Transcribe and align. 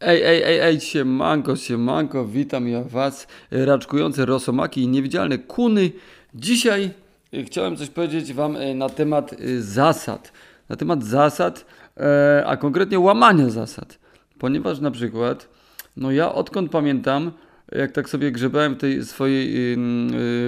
Ej, 0.00 0.22
ej, 0.22 0.42
ej, 0.42 0.60
ej, 0.60 0.80
siemanko, 0.80 1.56
siemanko, 1.56 2.24
witam 2.24 2.68
ja 2.68 2.82
was, 2.84 3.26
raczkujące 3.50 4.26
rosomaki 4.26 4.82
i 4.82 4.88
niewidzialne 4.88 5.38
kuny. 5.38 5.92
Dzisiaj 6.34 6.90
y, 7.34 7.44
chciałem 7.44 7.76
coś 7.76 7.88
powiedzieć 7.88 8.32
wam 8.32 8.56
y, 8.56 8.74
na 8.74 8.88
temat 8.88 9.32
y, 9.32 9.62
zasad, 9.62 10.32
na 10.68 10.76
temat 10.76 11.04
zasad, 11.04 11.64
e, 11.96 12.44
a 12.46 12.56
konkretnie 12.56 13.00
łamania 13.00 13.50
zasad. 13.50 13.98
Ponieważ 14.38 14.80
na 14.80 14.90
przykład, 14.90 15.48
no 15.96 16.10
ja 16.10 16.34
odkąd 16.34 16.70
pamiętam, 16.70 17.32
jak 17.72 17.92
tak 17.92 18.08
sobie 18.08 18.32
grzebałem 18.32 18.76
tej 18.76 19.04
swojej 19.04 19.72
y, 19.72 19.78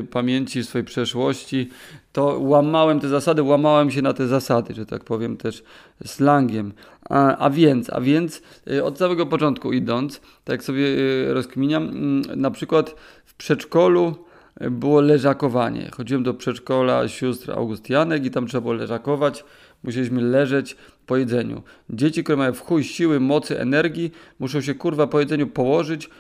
y, 0.01 0.07
pamięci, 0.11 0.65
swojej 0.65 0.85
przeszłości, 0.85 1.69
to 2.13 2.39
łamałem 2.41 3.01
te 3.01 3.09
zasady, 3.09 3.43
łamałem 3.43 3.91
się 3.91 4.03
na 4.03 4.13
te 4.13 4.27
zasady, 4.27 4.75
że 4.75 4.87
tak 4.87 5.05
powiem 5.05 5.37
też 5.37 5.63
slangiem. 6.07 6.73
A, 7.09 7.37
a 7.37 7.51
więc, 7.51 7.91
a 7.91 8.01
więc 8.01 8.43
y, 8.71 8.85
od 8.85 8.99
samego 8.99 9.27
początku 9.27 9.73
idąc, 9.73 10.21
tak 10.45 10.65
sobie 10.65 10.85
y, 10.85 11.35
rozkminiam, 11.35 11.89
y, 12.33 12.37
na 12.37 12.51
przykład 12.51 12.95
w 13.25 13.35
przedszkolu 13.35 14.29
było 14.71 15.01
leżakowanie. 15.01 15.91
Chodziłem 15.97 16.23
do 16.23 16.35
przedszkola 16.35 17.09
sióstr 17.09 17.51
Augustianek 17.51 18.25
i 18.25 18.31
tam 18.31 18.47
trzeba 18.47 18.61
było 18.61 18.75
leżakować. 18.75 19.45
Musieliśmy 19.83 20.23
leżeć 20.23 20.77
po 21.07 21.17
jedzeniu. 21.17 21.63
Dzieci, 21.91 22.23
które 22.23 22.37
mają 22.37 22.53
w 22.53 22.61
chuj 22.61 22.85
siły, 22.85 23.21
mocy, 23.21 23.61
energii, 23.61 24.13
muszą 24.39 24.61
się 24.61 24.75
kurwa 24.75 25.07
po 25.07 25.21
jedzeniu 25.21 25.47
położyć 25.47 26.05
yy, 26.05 26.11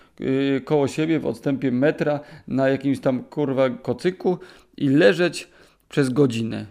koło 0.64 0.88
siebie 0.88 1.20
w 1.20 1.27
odstępie 1.27 1.72
metra 1.72 2.20
na 2.48 2.68
jakimś 2.68 3.00
tam 3.00 3.24
kurwa 3.24 3.70
kocyku 3.70 4.38
i 4.77 4.88
leżeć 4.88 5.48
przez 5.88 6.10
godzinę. 6.10 6.66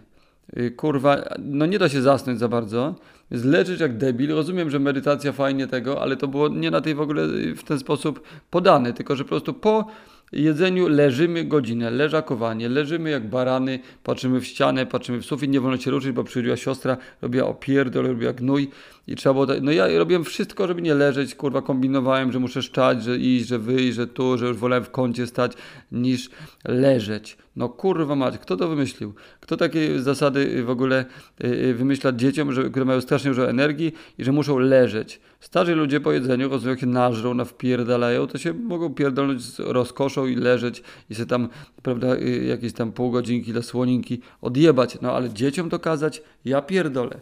Yy, 0.56 0.70
kurwa, 0.70 1.24
no 1.38 1.66
nie 1.66 1.78
da 1.78 1.88
się 1.88 2.02
zasnąć 2.02 2.38
za 2.38 2.48
bardzo. 2.48 2.94
Jest 3.30 3.44
leżeć 3.44 3.80
jak 3.80 3.96
debil. 3.96 4.34
Rozumiem, 4.34 4.70
że 4.70 4.78
medytacja 4.78 5.32
fajnie 5.32 5.66
tego, 5.66 6.02
ale 6.02 6.16
to 6.16 6.28
było 6.28 6.48
nie 6.48 6.70
na 6.70 6.80
tej 6.80 6.94
w 6.94 7.00
ogóle 7.00 7.22
y, 7.22 7.54
w 7.54 7.64
ten 7.64 7.78
sposób 7.78 8.22
podane, 8.50 8.92
tylko 8.92 9.16
że 9.16 9.24
po 9.24 9.28
prostu 9.28 9.54
po 9.54 9.86
jedzeniu 10.32 10.88
leżymy 10.88 11.44
godzinę, 11.44 11.90
leżakowanie, 11.90 12.68
leżymy 12.68 13.10
jak 13.10 13.28
barany, 13.28 13.78
patrzymy 14.04 14.40
w 14.40 14.46
ścianę, 14.46 14.86
patrzymy 14.86 15.18
w 15.18 15.26
sufit, 15.26 15.50
nie 15.50 15.60
wolno 15.60 15.76
się 15.76 15.90
ruszyć, 15.90 16.12
bo 16.12 16.24
przychodziła 16.24 16.56
siostra, 16.56 16.96
robiła 17.22 17.48
opierdol, 17.48 18.06
robiła 18.06 18.32
gnój 18.32 18.70
i 19.06 19.16
trzeba 19.16 19.32
było, 19.32 19.46
no 19.62 19.72
ja 19.72 19.98
robiłem 19.98 20.24
wszystko, 20.24 20.68
żeby 20.68 20.82
nie 20.82 20.94
leżeć, 20.94 21.34
kurwa 21.34 21.62
kombinowałem, 21.62 22.32
że 22.32 22.38
muszę 22.38 22.62
szczać, 22.62 23.02
że 23.02 23.16
iść, 23.18 23.46
że 23.46 23.58
wyjść, 23.58 23.96
że 23.96 24.06
tu, 24.06 24.38
że 24.38 24.46
już 24.46 24.56
wolałem 24.56 24.84
w 24.84 24.90
kącie 24.90 25.26
stać, 25.26 25.52
niż 25.92 26.30
leżeć. 26.64 27.36
No 27.56 27.68
kurwa 27.68 28.14
mać, 28.14 28.38
kto 28.38 28.56
to 28.56 28.68
wymyślił? 28.68 29.14
Kto 29.40 29.56
takie 29.56 30.00
zasady 30.00 30.62
w 30.64 30.70
ogóle 30.70 31.04
y, 31.44 31.46
y, 31.46 31.74
wymyśla 31.74 32.12
dzieciom, 32.12 32.52
że, 32.52 32.70
które 32.70 32.84
mają 32.84 33.00
strasznie 33.00 33.30
dużo 33.30 33.50
energii 33.50 33.92
i 34.18 34.24
że 34.24 34.32
muszą 34.32 34.58
leżeć? 34.58 35.20
Starzy 35.40 35.74
ludzie 35.74 36.00
po 36.00 36.12
jedzeniu, 36.12 36.48
rozumiem, 36.48 36.70
jak 36.70 36.80
się 36.80 36.86
nażrą, 36.86 37.34
nawpierdalają, 37.34 38.26
to 38.26 38.38
się 38.38 38.54
mogą 38.54 38.94
pierdolnąć 38.94 39.42
z 39.42 39.58
rozkoszą 39.58 40.26
i 40.26 40.36
leżeć 40.36 40.82
i 41.10 41.14
sobie 41.14 41.26
tam, 41.26 41.48
prawda, 41.82 42.16
y, 42.16 42.44
jakieś 42.44 42.72
tam 42.72 42.92
pół 42.92 43.10
godzinki 43.10 43.52
dla 43.52 43.62
słoninki 43.62 44.20
odjebać. 44.42 44.98
No 45.02 45.12
ale 45.12 45.30
dzieciom 45.30 45.70
to 45.70 45.78
kazać, 45.78 46.22
ja 46.44 46.62
pierdolę. 46.62 47.20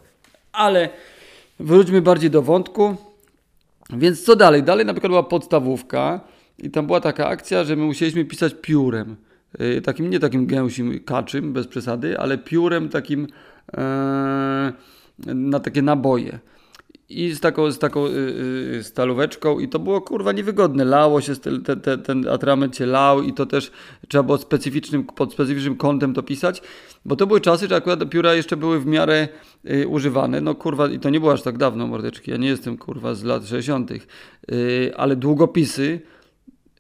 Ale 0.52 0.88
wróćmy 1.60 2.02
bardziej 2.02 2.30
do 2.30 2.42
wątku. 2.42 2.96
Więc 3.90 4.24
co 4.24 4.36
dalej? 4.36 4.62
Dalej 4.62 4.86
na 4.86 4.92
przykład 4.92 5.10
była 5.10 5.22
podstawówka 5.22 6.20
i 6.58 6.70
tam 6.70 6.86
była 6.86 7.00
taka 7.00 7.26
akcja, 7.26 7.64
że 7.64 7.76
my 7.76 7.84
musieliśmy 7.84 8.24
pisać 8.24 8.54
piórem. 8.62 9.16
Yy, 9.58 9.80
takim, 9.80 10.10
nie 10.10 10.20
takim 10.20 10.46
gęsim, 10.46 11.00
kaczym, 11.04 11.52
bez 11.52 11.66
przesady, 11.66 12.18
ale 12.18 12.38
piórem 12.38 12.88
takim 12.88 13.20
yy, 15.26 15.34
na 15.34 15.60
takie 15.60 15.82
naboje 15.82 16.38
i 17.08 17.34
z 17.34 17.40
taką, 17.40 17.70
z 17.70 17.78
taką 17.78 18.06
yy, 18.06 18.82
stalóweczką 18.82 19.58
i 19.58 19.68
to 19.68 19.78
było 19.78 20.00
kurwa 20.00 20.32
niewygodne. 20.32 20.84
Lało 20.84 21.20
się, 21.20 21.36
te, 21.64 21.76
te, 21.76 21.98
ten 21.98 22.28
atrament 22.28 22.76
się 22.76 22.86
lał 22.86 23.22
i 23.22 23.32
to 23.32 23.46
też 23.46 23.72
trzeba 24.08 24.22
było 24.22 24.38
specyficznym, 24.38 25.04
pod 25.04 25.32
specyficznym 25.32 25.76
kątem 25.76 26.14
to 26.14 26.22
pisać, 26.22 26.62
bo 27.04 27.16
to 27.16 27.26
były 27.26 27.40
czasy, 27.40 27.68
że 27.68 27.76
akurat 27.76 28.08
pióra 28.10 28.34
jeszcze 28.34 28.56
były 28.56 28.80
w 28.80 28.86
miarę 28.86 29.28
yy, 29.64 29.88
używane. 29.88 30.40
No 30.40 30.54
kurwa 30.54 30.88
i 30.88 30.98
to 30.98 31.10
nie 31.10 31.20
było 31.20 31.32
aż 31.32 31.42
tak 31.42 31.58
dawno 31.58 31.86
mordeczki, 31.86 32.30
ja 32.30 32.36
nie 32.36 32.48
jestem 32.48 32.78
kurwa 32.78 33.14
z 33.14 33.24
lat 33.24 33.46
60., 33.46 33.90
yy, 33.90 34.00
ale 34.96 35.16
długopisy 35.16 36.00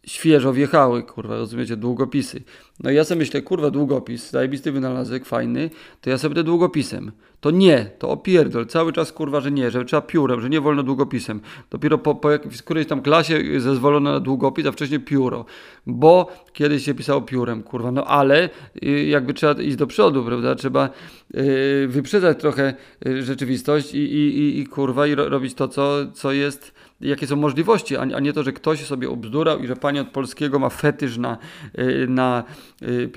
świeżo 0.06 0.52
wjechały, 0.52 1.02
kurwa, 1.02 1.36
rozumiecie, 1.36 1.76
długopisy. 1.76 2.42
No 2.80 2.90
i 2.90 2.94
ja 2.94 3.04
sobie 3.04 3.18
myślę, 3.18 3.42
kurwa, 3.42 3.70
długopis, 3.70 4.30
zajebisty 4.30 4.72
wynalazek, 4.72 5.24
fajny, 5.24 5.70
to 6.00 6.10
ja 6.10 6.18
sobie 6.18 6.34
będę 6.34 6.46
długopisem. 6.46 7.12
To 7.40 7.50
nie, 7.50 7.90
to 7.98 8.10
opierdol, 8.10 8.66
cały 8.66 8.92
czas, 8.92 9.12
kurwa, 9.12 9.40
że 9.40 9.50
nie, 9.50 9.70
że 9.70 9.84
trzeba 9.84 10.02
piórem, 10.02 10.40
że 10.40 10.50
nie 10.50 10.60
wolno 10.60 10.82
długopisem. 10.82 11.40
Dopiero 11.70 11.98
po, 11.98 12.14
po 12.14 12.30
jak, 12.30 12.48
w 12.48 12.64
którejś 12.64 12.86
tam 12.86 13.02
klasie 13.02 13.60
zezwolono 13.60 14.12
na 14.12 14.20
długopis, 14.20 14.66
a 14.66 14.72
wcześniej 14.72 15.00
pióro. 15.00 15.44
Bo 15.86 16.32
kiedyś 16.52 16.84
się 16.84 16.94
pisało 16.94 17.22
piórem, 17.22 17.62
kurwa, 17.62 17.92
no 17.92 18.04
ale 18.04 18.48
y, 18.84 19.04
jakby 19.04 19.34
trzeba 19.34 19.62
iść 19.62 19.76
do 19.76 19.86
przodu, 19.86 20.24
prawda, 20.24 20.54
trzeba 20.54 20.90
yy, 21.34 21.88
wyprzedzać 21.88 22.40
trochę 22.40 22.74
y, 23.06 23.22
rzeczywistość 23.22 23.94
i, 23.94 23.98
i, 23.98 24.38
i, 24.38 24.60
i 24.60 24.66
kurwa, 24.66 25.06
i 25.06 25.14
ro, 25.14 25.28
robić 25.28 25.54
to, 25.54 25.68
co, 25.68 26.12
co 26.12 26.32
jest 26.32 26.74
jakie 27.00 27.26
są 27.26 27.36
możliwości, 27.36 27.96
a, 27.96 28.04
nie 28.04 28.32
to, 28.32 28.42
że 28.42 28.52
ktoś 28.52 28.84
sobie 28.84 29.10
obzdurał 29.10 29.58
i 29.58 29.66
że 29.66 29.76
pani 29.76 30.00
od 30.00 30.08
polskiego 30.08 30.58
ma 30.58 30.68
fetysz 30.68 31.18
na, 31.18 31.38
y, 31.78 32.06
na, 32.08 32.44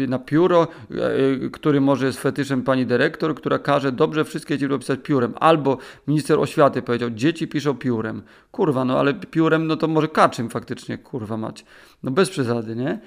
na 0.08 0.20
pióro, 0.20 0.68
y, 0.92 1.50
który 1.50 1.82
może 1.82 2.06
jest 2.06 2.20
fetyszem 2.20 2.62
pani 2.62 2.86
dyrektor, 2.86 3.36
która 3.36 3.60
każe 3.60 3.92
dobrze 3.92 4.26
wszystkie 4.26 4.58
dzieci 4.58 4.80
pisać 4.80 5.00
piórem. 5.04 5.34
Albo 5.40 5.78
minister 6.08 6.40
oświaty 6.40 6.82
powiedział, 6.82 7.10
dzieci 7.10 7.48
piszą 7.48 7.78
piórem. 7.78 8.22
Kurwa, 8.52 8.86
no 8.86 9.00
ale 9.00 9.14
piórem, 9.14 9.68
no 9.68 9.76
to 9.76 9.88
może 9.88 10.08
kaczym 10.08 10.50
faktycznie, 10.50 10.98
kurwa 10.98 11.38
mać. 11.38 11.66
No 12.04 12.12
bez 12.12 12.30
przesady, 12.30 12.76
nie? 12.76 13.00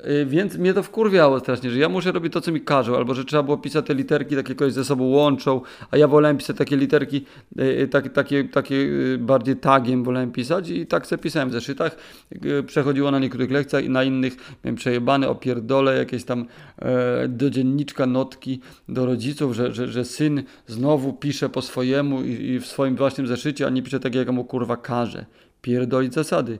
Y, 0.00 0.26
więc 0.26 0.56
mnie 0.56 0.74
to 0.74 0.82
wkurwiało 0.82 1.40
strasznie, 1.40 1.70
że 1.70 1.78
ja 1.78 1.88
muszę 1.88 2.12
robić 2.12 2.32
to, 2.32 2.40
co 2.40 2.52
mi 2.52 2.60
każą, 2.60 2.96
albo 2.96 3.14
że 3.14 3.24
trzeba 3.24 3.42
było 3.42 3.58
pisać 3.58 3.86
te 3.86 3.94
literki, 3.94 4.36
takie 4.36 4.48
jakoś 4.48 4.72
ze 4.72 4.84
sobą 4.84 5.04
łączą, 5.04 5.60
a 5.90 5.96
ja 5.96 6.08
wolałem 6.08 6.36
pisać 6.36 6.56
takie 6.56 6.76
literki, 6.76 7.24
y, 7.60 7.88
takie, 7.88 8.10
takie, 8.10 8.44
takie 8.44 8.88
bardziej 9.18 9.56
tagiem 9.56 10.04
wolałem 10.04 10.32
pisać 10.32 10.70
i 10.70 10.86
tak 10.86 11.06
sobie 11.06 11.22
pisałem 11.22 11.48
w 11.48 11.52
zeszytach. 11.52 11.96
Y, 12.44 12.62
przechodziło 12.62 13.10
na 13.10 13.18
niektórych 13.18 13.50
lekcjach 13.50 13.84
i 13.84 13.88
na 13.90 14.04
innych 14.04 14.36
miałem 14.64 14.76
przejebane, 14.76 15.28
opierdole, 15.28 15.96
jakieś 15.98 16.24
tam 16.24 16.46
e, 16.78 17.28
do 17.28 17.50
dzienniczka 17.50 18.06
notki 18.06 18.60
do 18.88 19.06
rodziców, 19.06 19.54
że, 19.54 19.72
że, 19.72 19.88
że 19.88 20.04
syn 20.04 20.42
znowu 20.66 21.12
pisze 21.12 21.48
po 21.48 21.62
swojemu 21.62 22.22
i, 22.22 22.30
i 22.30 22.60
w 22.60 22.66
swoim 22.66 22.96
własnym 22.96 23.26
zeszycie, 23.26 23.66
a 23.66 23.70
nie 23.70 23.82
pisze 23.82 24.00
tak, 24.00 24.14
jak 24.14 24.30
mu 24.30 24.44
kurwa 24.44 24.76
każe. 24.76 25.24
Pierdolić 25.62 26.14
zasady. 26.14 26.58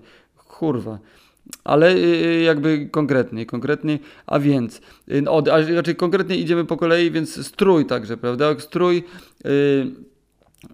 Kurwa 0.48 0.98
ale 1.64 1.94
y, 1.94 1.98
y, 1.98 2.42
jakby 2.42 2.88
konkretniej, 2.90 3.46
konkretniej, 3.46 3.98
a 4.26 4.38
więc, 4.38 4.80
y, 5.10 5.30
od, 5.30 5.48
a 5.48 5.60
raczej 5.74 5.96
konkretnie 5.96 6.36
idziemy 6.36 6.64
po 6.64 6.76
kolei, 6.76 7.10
więc 7.10 7.46
strój 7.46 7.86
także, 7.86 8.16
prawda? 8.16 8.58
Strój, 8.58 9.04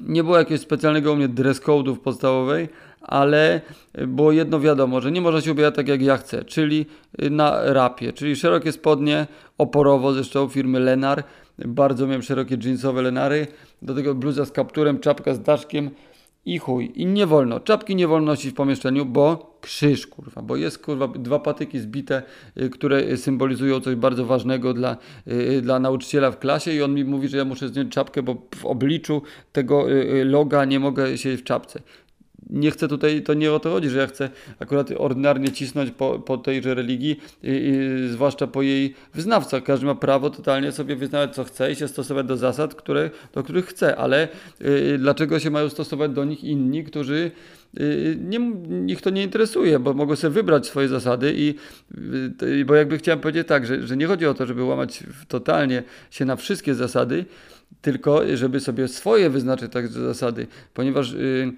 nie 0.01 0.25
było 0.25 0.39
jakiegoś 0.39 0.61
specjalnego 0.61 1.13
u 1.13 1.17
mnie 1.17 1.29
dress 1.29 1.63
code'u 1.63 1.95
w 1.95 2.01
podstawowej, 2.01 2.69
ale 3.03 3.61
było 4.07 4.33
jedno 4.33 4.61
wiadomo, 4.61 5.01
że 5.01 5.13
nie 5.13 5.21
można 5.21 5.41
się 5.41 5.53
ubierać 5.53 5.75
tak 5.75 5.89
jak 5.89 6.03
ja 6.03 6.17
chcę, 6.17 6.45
czyli 6.45 6.87
na 7.31 7.73
rapie, 7.73 8.13
czyli 8.13 8.37
szerokie 8.37 8.73
spodnie, 8.73 9.27
oporowo 9.59 10.13
zresztą 10.13 10.49
firmy 10.49 10.81
Lenar, 10.81 11.25
bardzo 11.59 12.07
miałem 12.07 12.23
szerokie 12.23 12.57
jeansowe 12.65 13.03
Lenary, 13.03 13.47
do 13.83 13.95
tego 13.95 14.15
bluza 14.15 14.45
z 14.45 14.53
kapturem, 14.53 15.01
czapka 15.01 15.35
z 15.35 15.41
daszkiem, 15.41 15.91
i 16.55 16.59
chuj. 16.59 16.93
I 16.95 17.07
nie 17.07 17.27
wolno. 17.27 17.61
Czapki 17.61 17.97
nie 17.97 18.09
wolno 18.09 18.27
nosić 18.27 18.51
w 18.51 18.55
pomieszczeniu, 18.55 19.05
bo 19.05 19.59
krzyż, 19.61 20.07
kurwa. 20.07 20.43
Bo 20.43 20.57
jest, 20.57 20.79
kurwa, 20.79 21.09
dwa 21.09 21.39
patyki 21.39 21.79
zbite, 21.79 22.23
y, 22.57 22.71
które 22.71 23.17
symbolizują 23.17 23.81
coś 23.81 23.95
bardzo 23.95 24.27
ważnego 24.27 24.75
dla, 24.75 24.97
y, 25.27 25.63
dla 25.63 25.79
nauczyciela 25.79 26.31
w 26.31 26.39
klasie 26.39 26.73
i 26.73 26.83
on 26.83 26.95
mi 26.95 27.05
mówi, 27.05 27.29
że 27.29 27.37
ja 27.37 27.45
muszę 27.45 27.69
zdjąć 27.69 27.93
czapkę, 27.93 28.23
bo 28.23 28.37
w 28.55 28.67
obliczu 28.67 29.23
tego 29.53 29.91
y, 29.91 30.25
loga 30.25 30.65
nie 30.65 30.81
mogę 30.81 31.19
siedzieć 31.19 31.41
w 31.41 31.45
czapce 31.45 31.81
nie 32.51 32.71
chcę 32.71 32.89
tutaj, 32.89 33.23
to 33.23 33.35
nie 33.35 33.53
o 33.53 33.61
to 33.61 33.71
chodzi, 33.71 33.89
że 33.89 33.99
ja 33.99 34.07
chcę 34.07 34.31
akurat 34.59 34.91
ordynarnie 34.97 35.53
cisnąć 35.53 35.91
po, 35.91 36.19
po 36.19 36.39
tejże 36.39 36.75
religii, 36.75 37.21
i, 37.43 37.51
i, 37.51 38.09
zwłaszcza 38.09 38.47
po 38.47 38.63
jej 38.63 38.95
wyznawcach. 39.15 39.63
Każdy 39.63 39.87
ma 39.87 39.95
prawo 39.95 40.31
totalnie 40.31 40.73
sobie 40.73 40.97
wyznawać 40.97 41.35
co 41.35 41.45
chce 41.45 41.73
i 41.73 41.77
się 41.77 41.89
stosować 41.89 42.27
do 42.27 42.37
zasad, 42.37 42.75
które, 42.75 43.11
do 43.33 43.43
których 43.43 43.67
chce, 43.67 43.97
ale 43.97 44.29
y, 44.61 44.99
dlaczego 44.99 45.39
się 45.39 45.51
mają 45.51 45.69
stosować 45.69 46.11
do 46.11 46.25
nich 46.25 46.45
inni, 46.45 46.85
którzy 46.85 47.31
y, 47.81 48.19
nie, 48.21 48.41
ich 48.93 49.03
to 49.03 49.11
nie 49.11 49.23
interesuje, 49.23 49.79
bo 49.79 49.95
mogą 49.95 50.17
sobie 50.17 50.35
wybrać 50.35 50.67
swoje 50.67 50.89
zasady 50.89 51.35
i 51.37 51.55
y, 52.43 52.65
bo 52.65 52.75
jakby 52.75 52.99
chciałem 52.99 53.21
powiedzieć 53.21 53.49
tak, 53.49 53.67
że, 53.67 53.87
że 53.87 53.97
nie 53.97 54.07
chodzi 54.07 54.27
o 54.27 54.35
to, 54.35 54.47
żeby 54.47 54.65
łamać 54.65 55.05
totalnie 55.29 55.83
się 56.11 56.25
na 56.25 56.37
wszystkie 56.37 56.75
zasady, 56.75 57.25
tylko 57.83 58.37
żeby 58.37 58.61
sobie 58.61 58.89
swoje 58.89 59.31
wyznaczyć 59.31 59.73
tak 59.73 59.89
zasady, 59.89 60.47
ponieważ 60.75 61.15
Mm, 61.43 61.57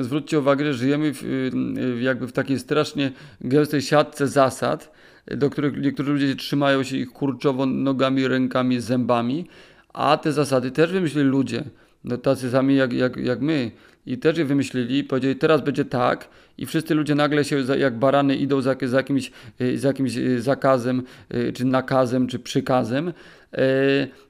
zwróćcie 0.00 0.38
uwagę, 0.38 0.64
że 0.64 0.74
żyjemy 0.74 1.14
w, 1.14 1.22
y, 1.22 2.02
jakby 2.02 2.26
w 2.26 2.32
takiej 2.32 2.58
strasznie 2.58 3.12
gęstej 3.40 3.82
siatce 3.82 4.28
zasad, 4.28 4.92
do 5.26 5.50
których 5.50 5.80
niektórzy 5.80 6.12
ludzie 6.12 6.36
trzymają 6.36 6.82
się 6.82 6.96
ich 6.96 7.12
kurczowo 7.12 7.66
nogami, 7.66 8.28
rękami, 8.28 8.80
zębami, 8.80 9.46
a 9.92 10.16
te 10.16 10.32
zasady 10.32 10.70
też 10.70 10.92
wymyślili 10.92 11.28
ludzie, 11.28 11.64
no 12.04 12.18
tacy 12.18 12.50
sami 12.50 12.76
jak, 12.76 12.92
jak, 12.92 13.16
jak 13.16 13.40
my. 13.40 13.70
i 14.06 14.18
też 14.18 14.38
je 14.38 14.44
wymyślili, 14.44 15.04
powiedzieli 15.04 15.36
teraz 15.36 15.60
będzie 15.60 15.84
tak 15.84 16.28
i 16.58 16.66
wszyscy 16.66 16.94
ludzie 16.94 17.14
nagle 17.14 17.44
się 17.44 17.64
jak 17.78 17.98
barany 17.98 18.36
idą 18.36 18.60
za, 18.60 18.76
za, 18.82 18.96
jakimś, 18.96 19.30
y, 19.60 19.78
za 19.78 19.88
jakimś 19.88 20.16
y, 20.16 20.42
zakazem, 20.42 21.02
y, 21.34 21.52
czy 21.52 21.64
nakazem, 21.64 22.26
czy 22.26 22.38
przykazem, 22.38 23.12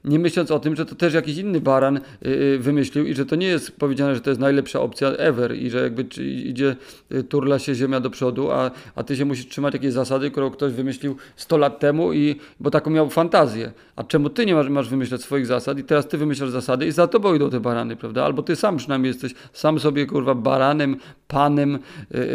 nie 0.05 0.19
myśląc 0.19 0.51
o 0.51 0.59
tym, 0.59 0.75
że 0.75 0.85
to 0.85 0.95
też 0.95 1.13
jakiś 1.13 1.37
inny 1.37 1.61
baran 1.61 1.99
wymyślił 2.59 3.05
i 3.05 3.15
że 3.15 3.25
to 3.25 3.35
nie 3.35 3.47
jest 3.47 3.71
powiedziane, 3.71 4.15
że 4.15 4.21
to 4.21 4.29
jest 4.29 4.39
najlepsza 4.39 4.81
opcja 4.81 5.07
ever 5.07 5.55
i 5.55 5.69
że 5.69 5.83
jakby 5.83 6.23
idzie, 6.23 6.75
turla 7.29 7.59
się 7.59 7.75
ziemia 7.75 7.99
do 7.99 8.09
przodu, 8.09 8.51
a, 8.51 8.71
a 8.95 9.03
ty 9.03 9.15
się 9.15 9.25
musisz 9.25 9.47
trzymać 9.47 9.73
jakiejś 9.73 9.93
zasady, 9.93 10.31
którą 10.31 10.51
ktoś 10.51 10.73
wymyślił 10.73 11.15
100 11.35 11.57
lat 11.57 11.79
temu 11.79 12.13
i 12.13 12.35
bo 12.59 12.71
taką 12.71 12.91
miał 12.91 13.09
fantazję. 13.09 13.71
A 13.95 14.03
czemu 14.03 14.29
ty 14.29 14.45
nie 14.45 14.55
masz, 14.55 14.69
masz 14.69 14.89
wymyślać 14.89 15.21
swoich 15.21 15.45
zasad 15.45 15.79
i 15.79 15.83
teraz 15.83 16.07
ty 16.07 16.17
wymyślasz 16.17 16.49
zasady 16.49 16.87
i 16.87 16.91
za 16.91 17.07
tobą 17.07 17.35
idą 17.35 17.49
te 17.49 17.59
barany, 17.59 17.95
prawda? 17.95 18.25
Albo 18.25 18.43
ty 18.43 18.55
sam 18.55 18.77
przynajmniej 18.77 19.09
jesteś 19.09 19.33
sam 19.53 19.79
sobie 19.79 20.05
kurwa 20.05 20.35
baranem, 20.35 20.97
panem, 21.27 21.79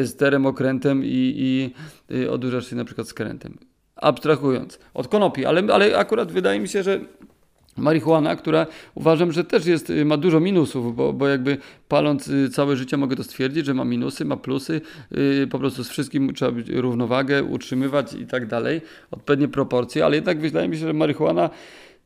sterem, 0.07 0.47
okrętem 0.47 1.05
i, 1.05 1.35
i, 1.37 1.71
i 2.17 2.29
odurzasz 2.29 2.71
się 2.71 2.77
na 2.77 2.85
przykład 2.85 3.09
skrętem. 3.09 3.59
Abstrahując 3.97 4.79
od 4.95 5.09
konopi, 5.09 5.47
ale, 5.47 5.63
ale 5.73 5.99
akurat 5.99 6.33
wydaje 6.33 6.61
mi 6.61 6.69
się, 6.69 6.83
że 6.83 7.01
marihuana, 7.77 8.37
która 8.37 8.67
uważam, 8.95 9.33
że 9.33 9.45
też 9.45 9.67
jest, 9.67 9.93
ma 10.05 10.17
dużo 10.17 10.41
minusów, 10.41 10.97
bo, 10.97 11.13
bo 11.13 11.29
jakby 11.29 11.59
paląc 11.89 12.29
y, 12.29 12.51
całe 12.51 12.77
życie 12.77 12.97
mogę 12.97 13.17
to 13.17 13.25
stwierdzić, 13.25 13.67
że 13.67 13.75
ma 13.75 13.85
minusy, 13.85 14.25
ma 14.25 14.37
plusy, 14.37 14.81
po 15.51 15.59
prostu 15.59 15.85
z 15.85 15.89
wszystkim 15.89 16.35
trzeba 16.35 16.53
być 16.53 16.69
równowagę 16.69 17.45
utrzymywać 17.45 18.13
i 18.15 18.27
tak 18.27 18.47
dalej, 18.47 18.81
odpowiednie 19.11 19.49
proporcje, 19.49 20.05
ale 20.05 20.17
jednak 20.17 20.41
wydaje 20.41 20.69
mi 20.69 20.77
się, 20.77 20.87
że 20.87 20.93
marihuana 20.93 21.51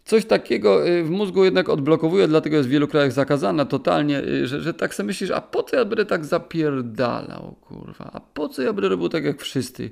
coś 0.09 0.25
takiego 0.25 0.89
y, 0.89 1.05
w 1.05 1.11
mózgu 1.11 1.45
jednak 1.45 1.69
odblokowuje, 1.69 2.29
dlatego 2.29 2.57
jest 2.57 2.69
w 2.69 2.73
wielu 2.73 2.89
krajach 2.89 3.13
zakazana 3.13 3.65
totalnie, 3.65 4.19
y, 4.21 4.47
że, 4.47 4.61
że 4.61 4.75
tak 4.75 4.95
sobie 4.95 5.07
myślisz, 5.07 5.31
a 5.31 5.41
po 5.41 5.63
co 5.63 5.77
ja 5.77 5.85
będę 5.85 6.07
tak 6.07 6.25
zapierdalał, 6.25 7.57
kurwa, 7.61 8.11
a 8.13 8.21
po 8.21 8.49
co 8.49 8.63
ja 8.63 8.73
będę 8.73 8.89
robił 8.89 9.09
tak 9.09 9.25
jak 9.25 9.43
wszyscy? 9.43 9.91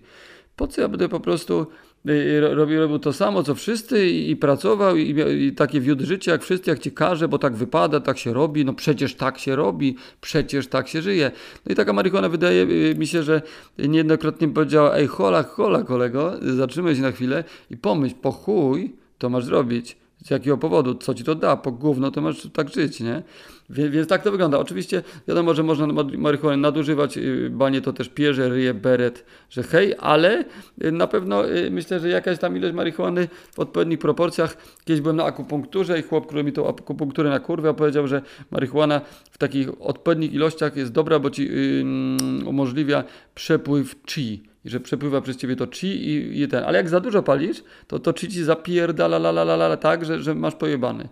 Po 0.57 0.67
co 0.67 0.81
ja 0.81 0.89
będę 0.89 1.09
po 1.09 1.21
prostu 1.21 1.67
y, 2.09 2.41
robił, 2.41 2.81
robił 2.81 2.99
to 2.99 3.13
samo, 3.13 3.43
co 3.43 3.55
wszyscy 3.55 4.09
i, 4.09 4.31
i 4.31 4.37
pracował 4.37 4.97
i, 4.97 5.15
i 5.39 5.53
takie 5.53 5.81
wiódł 5.81 6.07
życie 6.07 6.31
jak 6.31 6.43
wszyscy, 6.43 6.71
jak 6.71 6.79
ci 6.79 6.93
każe, 6.93 7.29
bo 7.29 7.39
tak 7.39 7.55
wypada, 7.55 8.01
tak 8.01 8.19
się 8.19 8.33
robi, 8.33 8.65
no 8.65 8.73
przecież 8.73 9.15
tak 9.15 9.39
się 9.39 9.57
robi, 9.57 9.97
przecież 10.21 10.67
tak 10.67 10.89
się 10.89 11.03
żyje. 11.03 11.31
No 11.67 11.73
i 11.73 11.75
taka 11.75 11.93
marihuana 11.93 12.29
wydaje 12.29 12.67
mi 12.95 13.07
się, 13.07 13.23
że 13.23 13.43
niejednokrotnie 13.79 14.49
powiedziała, 14.49 14.97
ej 14.97 15.07
hola, 15.07 15.43
hola 15.43 15.83
kolego, 15.83 16.33
zatrzymaj 16.43 16.97
się 16.97 17.03
na 17.03 17.13
chwilę 17.13 17.45
i 17.71 17.77
pomyśl, 17.77 18.15
po 18.23 18.33
chuj 18.33 18.97
to 19.19 19.29
masz 19.31 19.45
zrobić 19.45 20.06
z 20.25 20.31
jakiego 20.31 20.59
powodu, 20.59 20.95
co 20.95 21.15
ci 21.15 21.25
to 21.25 21.35
da, 21.35 21.57
po 21.57 21.73
gówno 21.73 22.11
to 22.11 22.21
masz 22.21 22.49
tak 22.53 22.69
żyć, 22.69 23.01
nie? 23.01 23.23
Więc, 23.71 23.95
więc 23.95 24.09
tak 24.09 24.23
to 24.23 24.31
wygląda. 24.31 24.59
Oczywiście 24.59 25.03
wiadomo, 25.29 25.55
że 25.55 25.63
można 25.63 25.87
marihuanę 26.19 26.57
nadużywać, 26.57 27.19
y, 27.19 27.51
banie 27.51 27.81
to 27.81 27.93
też 27.93 28.09
pierze, 28.09 28.49
ryje, 28.49 28.75
beret, 28.75 29.25
że 29.51 29.63
hej, 29.63 29.95
ale 29.99 30.45
y, 30.85 30.93
na 30.93 31.07
pewno 31.07 31.49
y, 31.51 31.71
myślę, 31.71 32.01
że 32.01 32.09
jakaś 32.09 32.39
tam 32.39 32.57
ilość 32.57 32.75
marihuany 32.75 33.29
w 33.53 33.59
odpowiednich 33.59 33.99
proporcjach. 33.99 34.57
Kiedyś 34.85 35.01
byłem 35.01 35.17
na 35.17 35.25
akupunkturze 35.25 35.99
i 35.99 36.03
chłop, 36.03 36.27
który 36.27 36.45
mi 36.45 36.53
tą 36.53 36.69
akupunkturę 36.69 37.31
na 37.31 37.41
kurwę 37.41 37.75
powiedział, 37.75 38.07
że 38.07 38.23
marihuana 38.51 39.01
w 39.31 39.39
takich 39.39 39.69
odpowiednich 39.81 40.33
ilościach 40.33 40.77
jest 40.77 40.93
dobra, 40.93 41.19
bo 41.19 41.31
ci 41.31 41.45
yy, 41.45 42.49
umożliwia 42.49 43.05
przepływ 43.35 43.97
chi 44.07 44.43
i 44.67 44.71
że 44.71 44.81
przepływa 44.81 45.21
przez 45.21 45.37
ciebie 45.37 45.57
to 45.57 45.67
chi 45.67 45.87
i, 45.87 46.43
i 46.43 46.49
ten. 46.49 46.65
Ale 46.65 46.79
jak 46.79 46.89
za 46.89 47.01
dużo 47.01 47.23
palisz, 47.23 47.65
to 47.87 47.99
to 47.99 48.13
chi 48.13 48.29
ci 48.29 48.45
zapierdala 48.45 49.17
la, 49.17 49.31
la, 49.31 49.43
la, 49.43 49.55
la, 49.55 49.77
tak, 49.77 50.05
że, 50.05 50.23
że 50.23 50.35
masz 50.35 50.55
pojebany. 50.55 51.09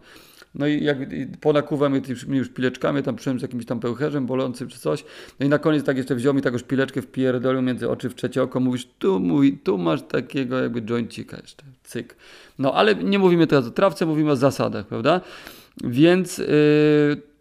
No 0.54 0.66
i 0.66 0.84
jak 0.84 0.98
ponakuwam 1.40 2.00
tymi 2.00 2.38
już 2.38 2.48
pileczkami, 2.48 3.02
tam 3.02 3.16
przyjąłem 3.16 3.38
z 3.38 3.42
jakimś 3.42 3.66
tam 3.66 3.80
pełcherzem 3.80 4.26
bolącym 4.26 4.68
czy 4.68 4.78
coś. 4.78 5.04
No 5.40 5.46
i 5.46 5.48
na 5.48 5.58
koniec 5.58 5.84
tak 5.84 5.96
jeszcze 5.96 6.14
wziął 6.14 6.34
mi 6.34 6.42
taką 6.42 6.58
szpileczkę, 6.58 7.02
wpierdolił 7.02 7.62
między 7.62 7.90
oczy 7.90 8.10
w 8.10 8.14
trzecie 8.14 8.42
oko. 8.42 8.60
Mówisz, 8.60 8.88
tu 8.98 9.20
mój, 9.20 9.58
tu 9.58 9.78
masz 9.78 10.02
takiego 10.02 10.58
jakby 10.58 10.82
jointika 10.82 11.36
jeszcze, 11.36 11.64
cyk. 11.84 12.16
No 12.58 12.74
ale 12.74 12.94
nie 12.94 13.18
mówimy 13.18 13.46
teraz 13.46 13.66
o 13.66 13.70
trawce, 13.70 14.06
mówimy 14.06 14.30
o 14.30 14.36
zasadach, 14.36 14.86
prawda? 14.86 15.20
Więc... 15.84 16.38
Yy, 16.38 17.33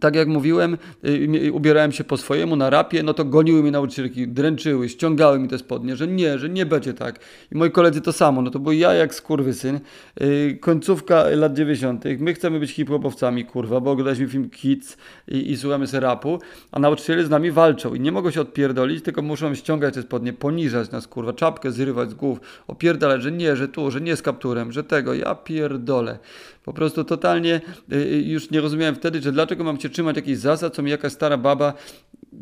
tak 0.00 0.14
jak 0.14 0.28
mówiłem, 0.28 0.78
y, 1.04 1.52
ubierałem 1.52 1.92
się 1.92 2.04
po 2.04 2.16
swojemu 2.16 2.56
na 2.56 2.70
rapie, 2.70 3.02
no 3.02 3.14
to 3.14 3.24
goniły 3.24 3.62
mnie 3.62 3.70
nauczycielki, 3.70 4.28
dręczyły, 4.28 4.88
ściągały 4.88 5.38
mi 5.38 5.48
te 5.48 5.58
spodnie, 5.58 5.96
że 5.96 6.08
nie, 6.08 6.38
że 6.38 6.48
nie 6.48 6.66
będzie 6.66 6.94
tak. 6.94 7.20
I 7.52 7.56
moi 7.56 7.70
koledzy 7.70 8.00
to 8.00 8.12
samo, 8.12 8.42
no 8.42 8.50
to 8.50 8.58
był 8.58 8.72
ja 8.72 8.94
jak 8.94 9.14
skurwysyn, 9.14 9.80
yy, 10.20 10.58
końcówka 10.60 11.24
lat 11.28 11.54
90. 11.54 12.04
My 12.18 12.34
chcemy 12.34 12.60
być 12.60 12.70
hip-hopowcami, 12.70 13.44
kurwa, 13.44 13.80
bo 13.80 13.90
oglądaliśmy 13.90 14.28
film 14.28 14.50
Kids 14.50 14.96
i, 15.28 15.50
i 15.50 15.56
słuchamy 15.56 15.86
sobie 15.86 16.00
rapu, 16.00 16.38
a 16.72 16.78
nauczyciele 16.78 17.24
z 17.24 17.30
nami 17.30 17.50
walczą 17.50 17.94
i 17.94 18.00
nie 18.00 18.12
mogą 18.12 18.30
się 18.30 18.40
odpierdolić, 18.40 19.04
tylko 19.04 19.22
muszą 19.22 19.54
ściągać 19.54 19.94
te 19.94 20.02
spodnie, 20.02 20.32
poniżać 20.32 20.90
nas, 20.90 21.06
kurwa, 21.08 21.32
czapkę 21.32 21.72
zrywać 21.72 22.10
z 22.10 22.14
głów, 22.14 22.40
opierdalać, 22.66 23.22
że 23.22 23.32
nie, 23.32 23.56
że 23.56 23.68
tu, 23.68 23.90
że 23.90 24.00
nie 24.00 24.16
z 24.16 24.22
kapturem, 24.22 24.72
że 24.72 24.84
tego, 24.84 25.14
ja 25.14 25.34
pierdolę. 25.34 26.18
Po 26.64 26.72
prostu 26.72 27.04
totalnie 27.04 27.60
yy, 27.88 28.22
już 28.22 28.50
nie 28.50 28.60
rozumiałem 28.60 28.94
wtedy, 28.94 29.22
że 29.22 29.32
dlaczego 29.32 29.64
mam 29.64 29.78
cię 29.78 29.88
trzymać 29.88 30.16
jakichś 30.16 30.38
zasad, 30.38 30.74
co 30.74 30.82
mi 30.82 30.90
jakaś 30.90 31.12
stara 31.12 31.36
baba 31.36 31.74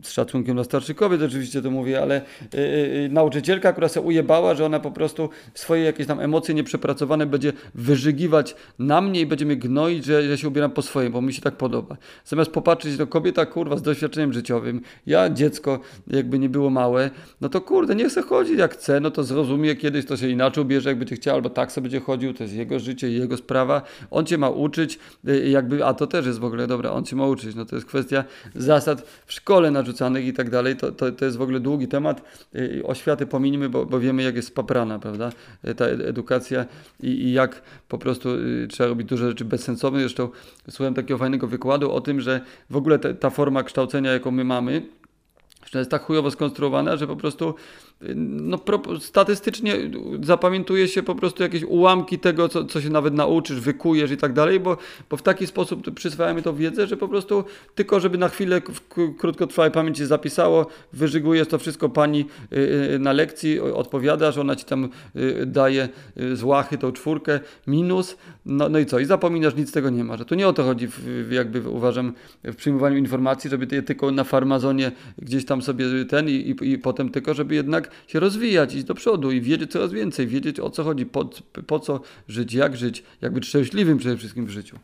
z 0.02 0.10
szacunkiem 0.10 0.54
dla 0.54 0.64
starszych 0.64 0.96
kobiet 0.96 1.22
oczywiście 1.22 1.62
to 1.62 1.70
mówię, 1.70 2.02
ale 2.02 2.22
yy, 2.52 3.08
nauczycielka, 3.08 3.72
która 3.72 3.88
się 3.88 4.00
ujebała, 4.00 4.54
że 4.54 4.66
ona 4.66 4.80
po 4.80 4.90
prostu 4.90 5.28
swoje 5.54 5.82
jakieś 5.82 6.06
tam 6.06 6.20
emocje 6.20 6.54
nieprzepracowane 6.54 7.26
będzie 7.26 7.52
wyżygiwać 7.74 8.56
na 8.78 9.00
mnie 9.00 9.20
i 9.20 9.26
będzie 9.26 9.46
mnie 9.46 9.56
gnoić, 9.56 10.04
że 10.04 10.24
ja 10.24 10.36
się 10.36 10.48
ubieram 10.48 10.70
po 10.70 10.82
swoim, 10.82 11.12
bo 11.12 11.22
mi 11.22 11.32
się 11.32 11.42
tak 11.42 11.56
podoba. 11.56 11.96
Zamiast 12.24 12.50
popatrzeć, 12.50 12.96
to 12.96 13.06
kobieta 13.06 13.46
kurwa 13.46 13.76
z 13.76 13.82
doświadczeniem 13.82 14.32
życiowym, 14.32 14.80
ja 15.06 15.30
dziecko 15.30 15.80
jakby 16.06 16.38
nie 16.38 16.48
było 16.48 16.70
małe, 16.70 17.10
no 17.40 17.48
to 17.48 17.60
kurde, 17.60 17.94
nie 17.94 18.08
chcę 18.08 18.22
chodzić 18.22 18.58
jak 18.58 18.74
chce, 18.74 19.00
no 19.00 19.10
to 19.10 19.24
zrozumie 19.24 19.76
kiedyś, 19.76 20.04
to 20.06 20.16
się 20.16 20.28
inaczej 20.28 20.62
ubierze, 20.64 20.88
jakby 20.88 21.06
cię 21.06 21.16
chciał, 21.16 21.34
albo 21.34 21.50
tak 21.50 21.72
sobie 21.72 21.82
będzie 21.82 22.00
chodził, 22.00 22.34
to 22.34 22.44
jest 22.44 22.54
jego 22.54 22.78
życie, 22.78 23.10
jego 23.10 23.36
sprawa, 23.36 23.82
on 24.10 24.26
cię 24.26 24.38
ma 24.38 24.50
uczyć, 24.50 24.98
yy, 25.24 25.48
jakby, 25.48 25.84
a 25.84 25.94
to 25.94 26.06
też 26.06 26.26
jest 26.26 26.38
w 26.38 26.44
ogóle, 26.44 26.66
dobra, 26.66 26.90
on 26.90 27.04
cię 27.04 27.16
ma 27.16 27.26
uczyć, 27.26 27.54
no 27.54 27.64
to 27.64 27.76
jest 27.76 27.86
kwestia 27.86 28.24
zasad 28.54 29.08
w 29.26 29.32
szkole 29.32 29.70
narzucanych 29.70 30.26
i 30.26 30.32
tak 30.32 30.50
dalej, 30.50 30.76
to, 30.76 30.92
to, 30.92 31.12
to 31.12 31.24
jest 31.24 31.36
w 31.36 31.42
ogóle 31.42 31.60
długi 31.60 31.88
temat. 31.88 32.22
Y, 32.54 32.82
oświaty 32.86 33.26
pominimy, 33.26 33.68
bo, 33.68 33.86
bo 33.86 34.00
wiemy, 34.00 34.22
jak 34.22 34.36
jest 34.36 34.54
paprana, 34.54 34.98
prawda? 34.98 35.32
Y, 35.68 35.74
ta 35.74 35.84
edukacja 35.84 36.66
i, 37.02 37.08
i 37.08 37.32
jak 37.32 37.62
po 37.88 37.98
prostu 37.98 38.30
y, 38.34 38.68
trzeba 38.70 38.88
robić 38.88 39.08
duże 39.08 39.28
rzeczy 39.28 39.44
bezsensowne. 39.44 40.00
Zresztą 40.00 40.28
słuchałem 40.68 40.94
takiego 40.94 41.18
fajnego 41.18 41.46
wykładu 41.46 41.92
o 41.92 42.00
tym, 42.00 42.20
że 42.20 42.40
w 42.70 42.76
ogóle 42.76 42.98
te, 42.98 43.14
ta 43.14 43.30
forma 43.30 43.62
kształcenia, 43.62 44.12
jaką 44.12 44.30
my 44.30 44.44
mamy, 44.44 44.82
jest 45.74 45.90
tak 45.90 46.02
chujowo 46.02 46.30
skonstruowana, 46.30 46.96
że 46.96 47.06
po 47.06 47.16
prostu 47.16 47.54
no, 48.14 48.58
statystycznie 49.00 49.76
zapamiętuje 50.22 50.88
się 50.88 51.02
po 51.02 51.14
prostu 51.14 51.42
jakieś 51.42 51.64
ułamki 51.64 52.18
tego, 52.18 52.48
co, 52.48 52.64
co 52.64 52.80
się 52.80 52.90
nawet 52.90 53.14
nauczysz, 53.14 53.60
wykujesz 53.60 54.10
i 54.10 54.16
tak 54.16 54.32
dalej, 54.32 54.60
bo, 54.60 54.76
bo 55.10 55.16
w 55.16 55.22
taki 55.22 55.46
sposób 55.46 55.94
przyswajamy 55.94 56.42
tą 56.42 56.54
wiedzę, 56.54 56.86
że 56.86 56.96
po 56.96 57.08
prostu 57.08 57.44
tylko, 57.74 58.00
żeby 58.00 58.18
na 58.18 58.28
chwilę 58.28 58.60
w 58.60 59.14
krótkotrwałej 59.16 59.72
pamięci 59.72 60.06
zapisało, 60.06 60.66
wyżygujesz 60.92 61.48
to 61.48 61.58
wszystko 61.58 61.88
pani 61.88 62.26
y, 62.52 62.56
y, 62.94 62.98
na 62.98 63.12
lekcji, 63.12 63.60
odpowiadasz, 63.60 64.38
ona 64.38 64.56
ci 64.56 64.64
tam 64.64 64.88
y, 65.16 65.46
daje 65.46 65.88
z 66.32 66.42
łachy 66.42 66.78
tą 66.78 66.92
czwórkę, 66.92 67.40
minus, 67.66 68.16
no, 68.46 68.68
no 68.68 68.78
i 68.78 68.86
co? 68.86 68.98
I 68.98 69.04
zapominasz, 69.04 69.56
nic 69.56 69.68
z 69.68 69.72
tego 69.72 69.90
nie 69.90 70.04
ma, 70.04 70.16
że 70.16 70.24
tu 70.24 70.34
nie 70.34 70.48
o 70.48 70.52
to 70.52 70.64
chodzi, 70.64 70.88
w, 70.88 71.28
jakby 71.32 71.70
uważam, 71.70 72.12
w 72.44 72.56
przyjmowaniu 72.56 72.96
informacji, 72.96 73.50
żeby 73.50 73.76
je 73.76 73.82
tylko 73.82 74.10
na 74.10 74.24
farmazonie 74.24 74.92
gdzieś 75.18 75.44
tam 75.44 75.62
sobie 75.62 76.04
ten 76.04 76.28
i, 76.28 76.32
i, 76.32 76.70
i 76.72 76.78
potem 76.78 77.10
tylko, 77.10 77.34
żeby 77.34 77.54
jednak 77.54 77.87
się 78.06 78.20
rozwijać, 78.20 78.74
iść 78.74 78.84
do 78.84 78.94
przodu 78.94 79.30
i 79.30 79.40
wiedzieć 79.40 79.72
coraz 79.72 79.92
więcej, 79.92 80.26
wiedzieć 80.26 80.60
o 80.60 80.70
co 80.70 80.84
chodzi, 80.84 81.06
po, 81.06 81.30
po 81.66 81.80
co 81.80 82.00
żyć, 82.28 82.54
jak 82.54 82.76
żyć, 82.76 83.02
jak 83.20 83.32
być 83.32 83.46
szczęśliwym 83.46 83.98
przede 83.98 84.16
wszystkim 84.16 84.46
w 84.46 84.50
życiu. 84.50 84.78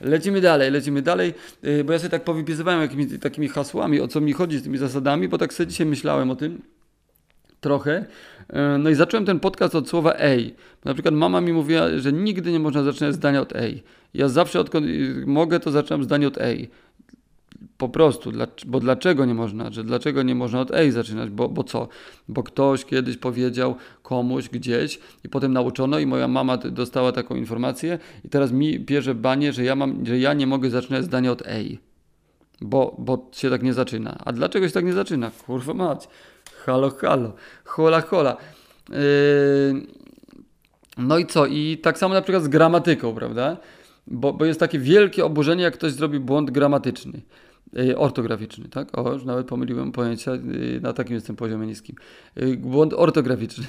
Lecimy 0.00 0.40
dalej, 0.40 0.70
lecimy 0.70 1.02
dalej, 1.02 1.34
y, 1.64 1.84
bo 1.84 1.92
ja 1.92 1.98
sobie 1.98 2.10
tak 2.10 2.24
powypisywałem 2.24 2.80
jakimiś 2.80 3.06
takimi 3.20 3.48
hasłami, 3.48 4.00
o 4.00 4.08
co 4.08 4.20
mi 4.20 4.32
chodzi 4.32 4.58
z 4.58 4.62
tymi 4.62 4.78
zasadami, 4.78 5.28
bo 5.28 5.38
tak 5.38 5.54
sobie 5.54 5.66
dzisiaj 5.66 5.86
myślałem 5.86 6.30
o 6.30 6.36
tym 6.36 6.62
trochę. 7.60 8.04
Y, 8.50 8.78
no 8.78 8.90
i 8.90 8.94
zacząłem 8.94 9.26
ten 9.26 9.40
podcast 9.40 9.74
od 9.74 9.88
słowa 9.88 10.14
ej. 10.18 10.54
Na 10.84 10.94
przykład 10.94 11.14
mama 11.14 11.40
mi 11.40 11.52
mówiła, 11.52 11.98
że 11.98 12.12
nigdy 12.12 12.52
nie 12.52 12.60
można 12.60 12.82
zaczynać 12.82 13.14
zdania 13.14 13.40
od 13.40 13.56
ej. 13.56 13.82
Ja 14.14 14.28
zawsze 14.28 14.60
odkąd 14.60 14.86
y, 14.86 15.24
mogę, 15.26 15.60
to 15.60 15.70
zaczynam 15.70 16.04
zdanie 16.04 16.28
od 16.28 16.38
ej. 16.38 16.70
Po 17.76 17.88
prostu, 17.88 18.32
bo 18.66 18.80
dlaczego 18.80 19.24
nie 19.24 19.34
można? 19.34 19.72
Że 19.72 19.84
dlaczego 19.84 20.22
nie 20.22 20.34
można 20.34 20.60
od 20.60 20.70
ej 20.70 20.90
zaczynać? 20.90 21.30
Bo, 21.30 21.48
bo 21.48 21.64
co? 21.64 21.88
Bo 22.28 22.42
ktoś 22.42 22.84
kiedyś 22.84 23.16
powiedział 23.16 23.74
komuś 24.02 24.48
gdzieś 24.48 24.98
i 25.24 25.28
potem 25.28 25.52
nauczono 25.52 25.98
i 25.98 26.06
moja 26.06 26.28
mama 26.28 26.56
dostała 26.56 27.12
taką 27.12 27.34
informację 27.34 27.98
i 28.24 28.28
teraz 28.28 28.52
mi 28.52 28.80
bierze 28.80 29.14
banie, 29.14 29.52
że 29.52 29.64
ja, 29.64 29.76
mam, 29.76 30.06
że 30.06 30.18
ja 30.18 30.32
nie 30.34 30.46
mogę 30.46 30.70
zaczynać 30.70 31.04
zdania 31.04 31.32
od 31.32 31.42
ej. 31.46 31.78
Bo, 32.60 32.96
bo 32.98 33.30
się 33.32 33.50
tak 33.50 33.62
nie 33.62 33.74
zaczyna. 33.74 34.18
A 34.24 34.32
dlaczego 34.32 34.68
się 34.68 34.74
tak 34.74 34.84
nie 34.84 34.92
zaczyna? 34.92 35.30
Kurwa 35.46 35.74
mać. 35.74 36.08
Halo, 36.64 36.90
halo. 36.90 37.32
Hola, 37.64 38.00
hola. 38.00 38.36
Yy... 38.90 38.96
No 40.98 41.18
i 41.18 41.26
co? 41.26 41.46
I 41.46 41.78
tak 41.78 41.98
samo 41.98 42.14
na 42.14 42.22
przykład 42.22 42.44
z 42.44 42.48
gramatyką, 42.48 43.14
prawda? 43.14 43.56
Bo, 44.06 44.32
bo 44.32 44.44
jest 44.44 44.60
takie 44.60 44.78
wielkie 44.78 45.24
oburzenie, 45.24 45.62
jak 45.62 45.74
ktoś 45.74 45.92
zrobi 45.92 46.20
błąd 46.20 46.50
gramatyczny. 46.50 47.20
Y, 47.78 47.98
ortograficzny, 47.98 48.68
tak? 48.68 48.98
O, 48.98 49.12
już 49.12 49.24
nawet 49.24 49.46
pomyliłem 49.46 49.92
pojęcia, 49.92 50.32
y, 50.34 50.80
na 50.82 50.92
takim 50.92 51.14
jestem 51.14 51.36
poziomie 51.36 51.66
niskim. 51.66 51.96
Y, 52.42 52.56
błąd 52.56 52.92
ortograficzny. 52.92 53.64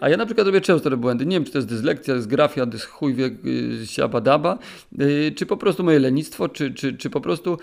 A 0.00 0.08
ja 0.08 0.16
na 0.16 0.26
przykład 0.26 0.46
robię 0.46 0.60
często 0.60 0.90
te 0.90 0.96
błędy. 0.96 1.26
Nie 1.26 1.36
wiem, 1.36 1.44
czy 1.44 1.52
to 1.52 1.58
jest 1.58 1.68
dyslekcja, 1.68 2.14
dysgrafia, 2.14 2.66
dys 2.66 2.84
chuj 2.84 3.14
wie, 3.14 3.30
siabadaba, 3.84 4.58
czy 5.36 5.46
po 5.46 5.56
prostu 5.56 5.84
moje 5.84 5.98
lenistwo, 5.98 6.48
czy, 6.48 6.74
czy, 6.74 6.92
czy 6.96 7.10
po 7.10 7.20
prostu 7.20 7.58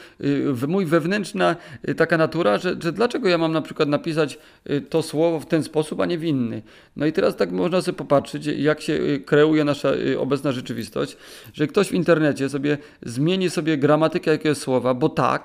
mój 0.67 0.85
wewnętrzna 0.85 1.55
taka 1.97 2.17
natura, 2.17 2.57
że, 2.57 2.75
że 2.83 2.91
dlaczego 2.91 3.29
ja 3.29 3.37
mam 3.37 3.51
na 3.51 3.61
przykład 3.61 3.89
napisać 3.89 4.39
to 4.89 5.01
słowo 5.01 5.39
w 5.39 5.45
ten 5.45 5.63
sposób, 5.63 5.99
a 5.99 6.05
nie 6.05 6.17
w 6.17 6.23
inny. 6.23 6.61
No 6.95 7.05
i 7.05 7.13
teraz 7.13 7.35
tak 7.35 7.51
można 7.51 7.81
sobie 7.81 7.97
popatrzeć, 7.97 8.45
jak 8.45 8.81
się 8.81 8.99
kreuje 9.25 9.63
nasza 9.63 9.91
obecna 10.17 10.51
rzeczywistość, 10.51 11.17
że 11.53 11.67
ktoś 11.67 11.89
w 11.89 11.93
internecie 11.93 12.49
sobie 12.49 12.77
zmieni 13.01 13.49
sobie 13.49 13.77
gramatykę 13.77 14.31
jakiegoś 14.31 14.57
słowa, 14.57 14.93
bo 14.93 15.09
tak, 15.09 15.38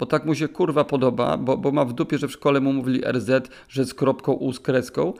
bo 0.00 0.06
tak 0.06 0.24
mu 0.24 0.34
się 0.34 0.48
kurwa 0.48 0.84
podoba, 0.84 1.36
bo, 1.36 1.56
bo 1.56 1.72
ma 1.72 1.84
w 1.84 1.92
dupie, 1.92 2.18
że 2.18 2.28
w 2.28 2.32
szkole 2.32 2.60
mu 2.60 2.72
mówili 2.72 3.02
RZ, 3.12 3.30
że 3.68 3.84
z 3.84 3.94
kropką 3.94 4.32
U 4.32 4.52
z 4.52 4.60
kreską, 4.60 5.12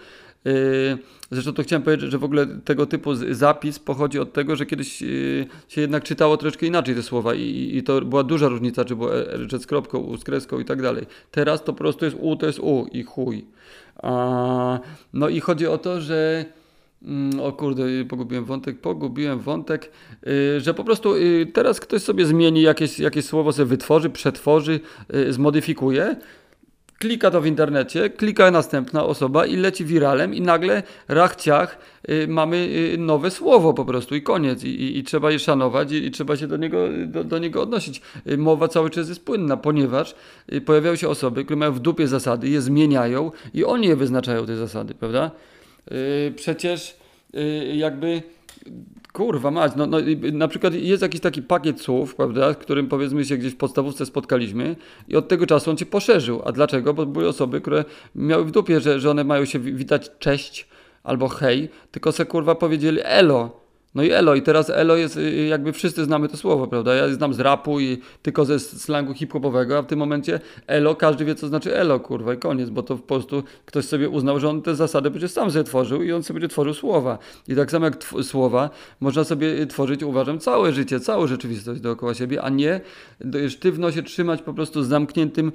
Yy, 0.45 0.99
zresztą 1.31 1.53
to 1.53 1.63
chciałem 1.63 1.83
powiedzieć, 1.83 2.11
że 2.11 2.19
w 2.19 2.25
ogóle 2.25 2.47
tego 2.47 2.87
typu 2.87 3.15
zapis 3.15 3.79
pochodzi 3.79 4.19
od 4.19 4.33
tego, 4.33 4.57
że 4.57 4.67
kiedyś 4.67 5.03
yy, 5.03 5.47
się 5.69 5.81
jednak 5.81 6.05
czytało 6.05 6.37
troszkę 6.37 6.67
inaczej 6.67 6.95
te 6.95 7.03
słowa 7.03 7.35
i, 7.35 7.77
i 7.77 7.83
to 7.83 8.01
była 8.01 8.23
duża 8.23 8.49
różnica, 8.49 8.85
czy 8.85 8.97
było 8.97 9.11
z 9.59 9.67
kropką, 9.67 9.99
u 9.99 10.17
z 10.17 10.25
kreską 10.25 10.61
i 10.61 10.65
tak 10.65 10.83
dalej. 10.83 11.07
Teraz 11.31 11.65
to 11.65 11.73
po 11.73 11.79
prostu 11.79 12.05
jest 12.05 12.17
u, 12.21 12.37
to 12.37 12.47
jest 12.47 12.59
u 12.59 12.87
i 12.93 13.03
chuj. 13.03 13.45
A, 14.03 14.81
no 15.13 15.29
i 15.29 15.41
chodzi 15.41 15.67
o 15.67 15.79
to, 15.79 16.01
że 16.01 16.45
o 17.43 17.53
kurde, 17.53 17.83
pogubiłem 18.09 18.45
wątek, 18.45 18.81
pogubiłem 18.81 19.39
wątek, 19.39 19.91
yy, 20.27 20.61
że 20.61 20.75
po 20.75 20.85
prostu 20.85 21.15
teraz 21.53 21.81
ktoś 21.81 22.03
sobie 22.03 22.27
zmieni 22.27 22.63
jakieś, 22.63 22.99
jakieś 22.99 23.25
słowo, 23.25 23.53
sobie 23.53 23.67
wytworzy, 23.67 24.11
przetworzy, 24.11 24.81
zmodyfikuje 25.31 26.17
klika 27.01 27.31
to 27.31 27.41
w 27.41 27.47
internecie, 27.47 28.11
klika 28.11 28.51
następna 28.51 29.05
osoba 29.05 29.47
i 29.47 29.57
leci 29.57 29.85
wiralem 29.85 30.35
i 30.35 30.41
nagle 30.41 30.83
rachciach 31.09 31.79
y, 32.11 32.29
mamy 32.29 32.57
y, 32.95 32.99
nowe 32.99 33.31
słowo 33.31 33.75
po 33.75 33.85
prostu 33.85 34.15
i 34.15 34.23
koniec 34.23 34.65
i, 34.65 34.69
i, 34.69 34.99
i 34.99 35.05
trzeba 35.05 35.31
je 35.31 35.39
szanować 35.39 35.93
i, 35.93 36.07
i, 36.07 36.11
trzeba 36.11 36.37
się 36.37 36.47
do 36.47 36.57
niego, 36.57 36.79
do, 37.07 37.25
do, 37.25 37.39
niego 37.39 37.63
odnosić. 37.63 38.03
Y, 38.27 38.39
mowa 38.39 38.69
cały 38.69 38.91
czas 38.91 39.09
jest 39.09 39.25
płynna, 39.25 39.57
ponieważ 39.57 40.15
y, 40.53 40.61
pojawiają 40.61 40.97
się 40.97 41.09
osoby, 41.09 41.45
które 41.45 41.57
mają 41.57 41.73
w 41.73 41.81
dupie 41.81 42.07
zasady, 42.07 42.49
je 42.49 42.61
zmieniają 42.61 43.33
i 43.55 43.65
oni 43.65 43.89
je 43.89 43.97
wyznaczają 43.97 44.47
te 44.47 44.57
zasady, 44.57 44.95
prawda? 44.95 45.31
Y, 45.93 46.33
przecież 46.37 46.97
y, 47.35 47.77
jakby 47.77 48.23
Kurwa 49.13 49.51
mać, 49.51 49.73
no, 49.77 49.87
no, 49.87 49.99
na 50.33 50.49
przykład 50.49 50.75
jest 50.75 51.03
jakiś 51.03 51.21
taki 51.21 51.43
pakiet 51.43 51.81
słów, 51.81 52.15
prawda, 52.15 52.55
którym 52.55 52.89
powiedzmy 52.89 53.25
się 53.25 53.37
gdzieś 53.37 53.53
w 53.53 53.57
podstawówce 53.57 54.07
spotkaliśmy 54.07 54.77
i 55.09 55.17
od 55.17 55.29
tego 55.29 55.47
czasu 55.47 55.71
on 55.71 55.77
się 55.77 55.87
poszerzył. 55.87 56.43
A 56.45 56.53
dlaczego? 56.53 56.95
Bo 56.95 57.07
były 57.07 57.29
osoby, 57.29 57.61
które 57.61 57.85
miały 58.15 58.45
w 58.45 58.51
dupie, 58.51 58.81
że, 58.81 59.01
że 59.01 59.11
one 59.11 59.25
mają 59.25 59.45
się 59.45 59.59
witać 59.59 60.11
cześć 60.19 60.69
albo 61.05 61.29
hej, 61.29 61.69
tylko 61.91 62.13
se 62.13 62.27
kurwa 62.27 62.55
powiedzieli 62.55 62.99
elo. 63.05 63.60
No 63.95 64.03
i 64.03 64.11
elo, 64.11 64.35
i 64.35 64.43
teraz 64.43 64.71
elo 64.71 64.97
jest, 64.97 65.17
y, 65.17 65.21
y, 65.21 65.47
jakby 65.47 65.73
wszyscy 65.73 66.05
znamy 66.05 66.29
to 66.29 66.37
słowo, 66.37 66.67
prawda? 66.67 66.95
Ja 66.95 67.09
znam 67.09 67.35
z 67.35 67.41
rapu 67.41 67.81
i 67.81 67.99
tylko 68.23 68.45
ze 68.45 68.59
slangu 68.59 69.15
hip-hopowego, 69.15 69.79
a 69.79 69.83
w 69.83 69.87
tym 69.87 69.99
momencie 69.99 70.41
elo, 70.67 70.95
każdy 70.95 71.25
wie, 71.25 71.35
co 71.35 71.49
znaczy 71.49 71.77
elo, 71.77 72.01
kurwa, 72.01 72.35
i 72.35 72.39
koniec, 72.39 72.71
bo 72.71 72.83
to 72.83 72.97
po 72.97 73.03
prostu 73.03 73.43
ktoś 73.67 73.85
sobie 73.85 74.09
uznał, 74.09 74.41
że 74.41 74.49
on 74.49 74.63
te 74.63 74.75
zasady 74.75 75.11
będzie 75.11 75.29
sam 75.29 75.51
sobie 75.51 75.65
tworzył 75.65 76.03
i 76.03 76.13
on 76.13 76.23
sobie 76.23 76.41
będzie 76.41 76.49
tworzył 76.49 76.75
słowa. 76.75 77.19
I 77.49 77.57
tak 77.57 77.71
samo 77.71 77.85
jak 77.85 78.05
słowa, 78.23 78.71
można 79.01 79.25
sobie 79.25 79.47
y, 79.47 79.67
tworzyć, 79.67 80.03
uważam, 80.03 80.39
całe 80.39 80.73
życie, 80.73 81.01
całą 81.01 81.27
rzeczywistość 81.27 81.81
dookoła 81.81 82.15
siebie, 82.15 82.43
a 82.43 82.49
nie 82.49 82.81
sztywno 83.49 83.93
się 83.93 84.03
trzymać 84.03 84.43
po 84.43 84.55
prostu 84.55 84.83
z 84.83 84.89
zamkniętym 84.89 85.53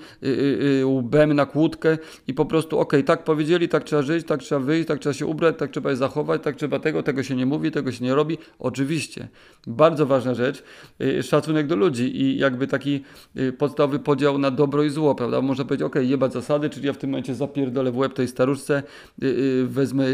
łbem 0.83 1.33
na 1.33 1.45
kłódkę 1.45 1.97
i 2.27 2.33
po 2.33 2.45
prostu, 2.45 2.79
okej, 2.79 2.99
okay, 2.99 3.03
tak 3.03 3.23
powiedzieli, 3.23 3.69
tak 3.69 3.83
trzeba 3.83 4.01
żyć, 4.01 4.27
tak 4.27 4.39
trzeba 4.39 4.61
wyjść, 4.61 4.87
tak 4.87 4.99
trzeba 4.99 5.13
się 5.13 5.25
ubrać, 5.25 5.55
tak 5.57 5.71
trzeba 5.71 5.89
je 5.89 5.95
zachować, 5.95 6.41
tak 6.43 6.55
trzeba 6.55 6.79
tego, 6.79 7.03
tego 7.03 7.23
się 7.23 7.35
nie 7.35 7.45
mówi, 7.45 7.71
tego 7.71 7.91
się 7.91 8.03
nie 8.03 8.15
robi, 8.15 8.24
robi? 8.25 8.37
Oczywiście. 8.59 9.27
Bardzo 9.67 10.05
ważna 10.05 10.33
rzecz, 10.33 10.63
y, 11.01 11.23
szacunek 11.23 11.67
do 11.67 11.75
ludzi 11.75 12.21
i 12.21 12.37
jakby 12.37 12.67
taki 12.67 13.03
y, 13.37 13.53
podstawowy 13.53 13.99
podział 13.99 14.37
na 14.37 14.51
dobro 14.51 14.83
i 14.83 14.89
zło, 14.89 15.15
prawda? 15.15 15.41
Można 15.41 15.65
powiedzieć, 15.65 15.85
ok, 15.85 15.95
jebać 16.01 16.33
zasady, 16.33 16.69
czyli 16.69 16.87
ja 16.87 16.93
w 16.93 16.97
tym 16.97 17.09
momencie 17.09 17.35
zapierdolę 17.35 17.91
w 17.91 17.97
łeb 17.97 18.13
tej 18.13 18.27
staruszce, 18.27 18.83
y, 19.23 19.65
wezmę 19.67 20.05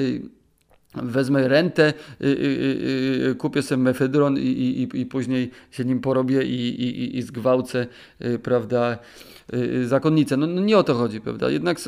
wezmę 0.95 1.47
rentę, 1.47 1.93
kupię 3.37 3.61
sobie 3.61 3.83
mefedron 3.83 4.37
i, 4.37 4.41
i, 4.41 5.01
i 5.01 5.05
później 5.05 5.51
się 5.71 5.85
nim 5.85 5.99
porobię 5.99 6.43
i, 6.43 6.83
i, 6.83 7.17
i 7.17 7.21
zgwałcę, 7.21 7.87
prawda, 8.43 8.97
Y, 9.53 9.87
zakonnice. 9.87 10.37
No, 10.37 10.47
no, 10.47 10.61
nie 10.61 10.77
o 10.77 10.83
to 10.83 10.93
chodzi, 10.93 11.21
prawda? 11.21 11.49
Jednak 11.49 11.79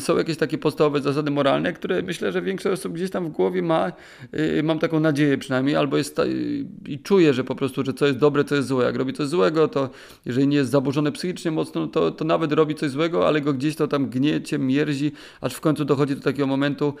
są 0.00 0.18
jakieś 0.18 0.36
takie 0.36 0.58
podstawowe 0.58 1.00
zasady 1.00 1.30
moralne, 1.30 1.72
które 1.72 2.02
myślę, 2.02 2.32
że 2.32 2.42
większość 2.42 2.80
osób 2.80 2.92
gdzieś 2.92 3.10
tam 3.10 3.26
w 3.26 3.28
głowie 3.28 3.62
ma, 3.62 3.92
y, 4.34 4.62
mam 4.62 4.78
taką 4.78 5.00
nadzieję 5.00 5.38
przynajmniej, 5.38 5.76
albo 5.76 5.96
jest 5.96 6.20
i 6.86 6.98
czuje, 6.98 7.34
że 7.34 7.44
po 7.44 7.54
prostu, 7.54 7.84
że 7.84 7.94
co 7.94 8.06
jest 8.06 8.18
dobre, 8.18 8.44
co 8.44 8.54
jest 8.54 8.68
złe. 8.68 8.84
Jak 8.84 8.96
robi 8.96 9.12
coś 9.12 9.26
złego, 9.26 9.68
to 9.68 9.90
jeżeli 10.26 10.46
nie 10.46 10.56
jest 10.56 10.70
zaburzone 10.70 11.12
psychicznie 11.12 11.50
mocno, 11.50 11.86
to, 11.86 12.10
to 12.10 12.24
nawet 12.24 12.52
robi 12.52 12.74
coś 12.74 12.90
złego, 12.90 13.28
ale 13.28 13.40
go 13.40 13.52
gdzieś 13.52 13.76
to 13.76 13.88
tam 13.88 14.10
gniecie, 14.10 14.58
mierzi, 14.58 15.12
aż 15.40 15.54
w 15.54 15.60
końcu 15.60 15.84
dochodzi 15.84 16.16
do 16.16 16.22
takiego 16.22 16.46
momentu 16.46 16.94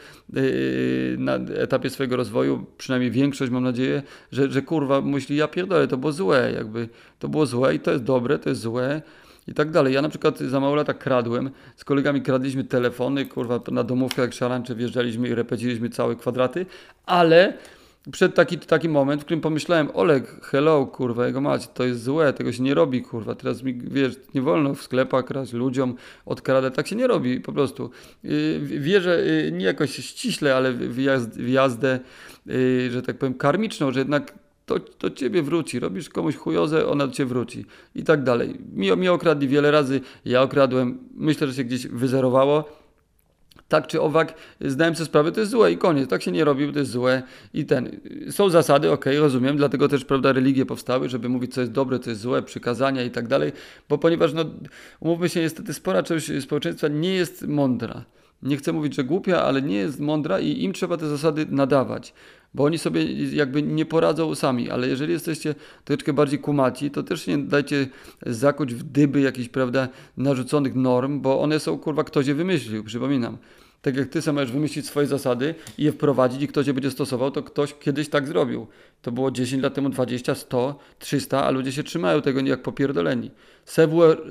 na 1.18 1.34
etapie 1.34 1.90
swojego 1.90 2.16
rozwoju, 2.16 2.66
przynajmniej 2.78 3.10
większość 3.10 3.52
mam 3.52 3.64
nadzieję, 3.64 4.02
że, 4.32 4.50
że 4.50 4.62
kurwa 4.62 5.00
myśli, 5.00 5.36
ja 5.36 5.48
pierdolę, 5.48 5.88
to 5.88 5.96
było 5.96 6.12
złe, 6.12 6.52
jakby 6.56 6.88
to 7.18 7.28
było 7.28 7.46
złe 7.46 7.74
i 7.74 7.80
to 7.80 7.90
jest 7.90 8.04
dobre, 8.04 8.38
to 8.38 8.48
jest 8.48 8.60
złe 8.60 9.02
i 9.46 9.54
tak 9.54 9.70
dalej. 9.70 9.94
Ja 9.94 10.02
na 10.02 10.08
przykład 10.08 10.38
za 10.38 10.60
mało 10.60 10.74
lata 10.74 10.94
kradłem, 10.94 11.50
z 11.76 11.84
kolegami 11.84 12.22
kradliśmy 12.22 12.64
telefony, 12.64 13.26
kurwa, 13.26 13.60
na 13.70 13.84
domówkę 13.84 14.22
jak 14.22 14.32
szarańcze 14.32 14.74
wjeżdżaliśmy 14.74 15.28
i 15.28 15.34
repeciliśmy 15.34 15.90
całe 15.90 16.16
kwadraty, 16.16 16.66
ale 17.06 17.54
przed 18.10 18.34
taki, 18.34 18.58
taki 18.58 18.88
moment, 18.88 19.22
w 19.22 19.24
którym 19.24 19.40
pomyślałem, 19.40 19.88
Oleg, 19.94 20.44
hello, 20.44 20.86
kurwa, 20.86 21.26
jego 21.26 21.40
mać, 21.40 21.68
to 21.68 21.84
jest 21.84 22.02
złe, 22.02 22.32
tego 22.32 22.52
się 22.52 22.62
nie 22.62 22.74
robi, 22.74 23.02
kurwa, 23.02 23.34
teraz 23.34 23.62
mi, 23.62 23.74
wiesz, 23.74 24.16
nie 24.34 24.42
wolno 24.42 24.74
w 24.74 24.82
sklepach 24.82 25.24
kraść 25.24 25.52
ludziom, 25.52 25.94
odkradę, 26.26 26.70
tak 26.70 26.86
się 26.86 26.96
nie 26.96 27.06
robi, 27.06 27.40
po 27.40 27.52
prostu. 27.52 27.90
Yy, 28.22 28.60
wierzę, 28.60 29.24
yy, 29.24 29.52
nie 29.52 29.64
jakoś 29.64 29.96
ściśle, 29.96 30.56
ale 30.56 30.72
w, 30.72 30.98
jazd, 30.98 31.38
w 31.38 31.48
jazdę, 31.48 32.00
yy, 32.46 32.90
że 32.90 33.02
tak 33.02 33.18
powiem, 33.18 33.34
karmiczną, 33.34 33.92
że 33.92 34.00
jednak 34.00 34.41
to 34.66 34.76
do 35.00 35.10
ciebie 35.10 35.42
wróci. 35.42 35.80
Robisz 35.80 36.08
komuś 36.08 36.36
chujozę, 36.36 36.86
ona 36.86 37.06
do 37.06 37.12
ciebie 37.12 37.28
wróci. 37.28 37.66
I 37.94 38.04
tak 38.04 38.22
dalej. 38.22 38.58
Mi, 38.72 38.96
mi 38.96 39.08
okradli 39.08 39.48
wiele 39.48 39.70
razy, 39.70 40.00
ja 40.24 40.42
okradłem, 40.42 40.98
myślę, 41.14 41.46
że 41.46 41.54
się 41.54 41.64
gdzieś 41.64 41.86
wyzerowało. 41.86 42.82
Tak 43.68 43.86
czy 43.86 44.00
owak, 44.00 44.34
zdałem 44.60 44.94
sobie 44.94 45.06
sprawę, 45.06 45.32
to 45.32 45.40
jest 45.40 45.52
złe 45.52 45.72
i 45.72 45.78
koniec. 45.78 46.10
Tak 46.10 46.22
się 46.22 46.32
nie 46.32 46.44
robi, 46.44 46.66
bo 46.66 46.72
to 46.72 46.78
jest 46.78 46.90
złe. 46.90 47.22
I 47.54 47.64
ten. 47.64 48.00
Są 48.30 48.48
zasady, 48.48 48.90
ok, 48.90 49.04
rozumiem, 49.18 49.56
dlatego 49.56 49.88
też, 49.88 50.04
prawda, 50.04 50.32
religie 50.32 50.66
powstały, 50.66 51.08
żeby 51.08 51.28
mówić, 51.28 51.54
co 51.54 51.60
jest 51.60 51.72
dobre, 51.72 51.98
co 51.98 52.10
jest 52.10 52.22
złe, 52.22 52.42
przykazania 52.42 53.02
i 53.02 53.10
tak 53.10 53.28
dalej, 53.28 53.52
bo 53.88 53.98
ponieważ, 53.98 54.32
no, 54.32 54.44
umówmy 55.00 55.28
się, 55.28 55.40
niestety 55.40 55.74
spora 55.74 56.02
część 56.02 56.42
społeczeństwa 56.42 56.88
nie 56.88 57.14
jest 57.14 57.46
mądra. 57.46 58.04
Nie 58.42 58.56
chcę 58.56 58.72
mówić, 58.72 58.94
że 58.94 59.04
głupia, 59.04 59.42
ale 59.42 59.62
nie 59.62 59.76
jest 59.76 60.00
mądra 60.00 60.40
i 60.40 60.62
im 60.62 60.72
trzeba 60.72 60.96
te 60.96 61.08
zasady 61.08 61.46
nadawać 61.50 62.14
bo 62.54 62.64
oni 62.64 62.78
sobie 62.78 63.12
jakby 63.34 63.62
nie 63.62 63.86
poradzą 63.86 64.34
sami, 64.34 64.70
ale 64.70 64.88
jeżeli 64.88 65.12
jesteście 65.12 65.54
troszeczkę 65.84 66.12
bardziej 66.12 66.38
kumaci, 66.38 66.90
to 66.90 67.02
też 67.02 67.26
nie 67.26 67.38
dajcie 67.38 67.86
zakuć 68.26 68.74
w 68.74 68.82
dyby 68.82 69.20
jakichś, 69.20 69.48
prawda, 69.48 69.88
narzuconych 70.16 70.74
norm, 70.74 71.20
bo 71.20 71.40
one 71.40 71.60
są, 71.60 71.78
kurwa, 71.78 72.04
ktoś 72.04 72.26
je 72.26 72.34
wymyślił, 72.34 72.84
przypominam. 72.84 73.38
Tak 73.82 73.96
jak 73.96 74.08
ty 74.08 74.22
sam 74.22 74.34
możesz 74.34 74.52
wymyślić 74.52 74.86
swoje 74.86 75.06
zasady 75.06 75.54
i 75.78 75.84
je 75.84 75.92
wprowadzić 75.92 76.42
i 76.42 76.48
ktoś 76.48 76.66
je 76.66 76.74
będzie 76.74 76.90
stosował, 76.90 77.30
to 77.30 77.42
ktoś 77.42 77.74
kiedyś 77.80 78.08
tak 78.08 78.26
zrobił. 78.26 78.66
To 79.02 79.12
było 79.12 79.30
10 79.30 79.62
lat 79.62 79.74
temu, 79.74 79.88
20, 79.88 80.34
100, 80.34 80.78
300, 80.98 81.44
a 81.44 81.50
ludzie 81.50 81.72
się 81.72 81.82
trzymają 81.82 82.22
tego 82.22 82.40
jak 82.40 82.62
popierdoleni. 82.62 83.30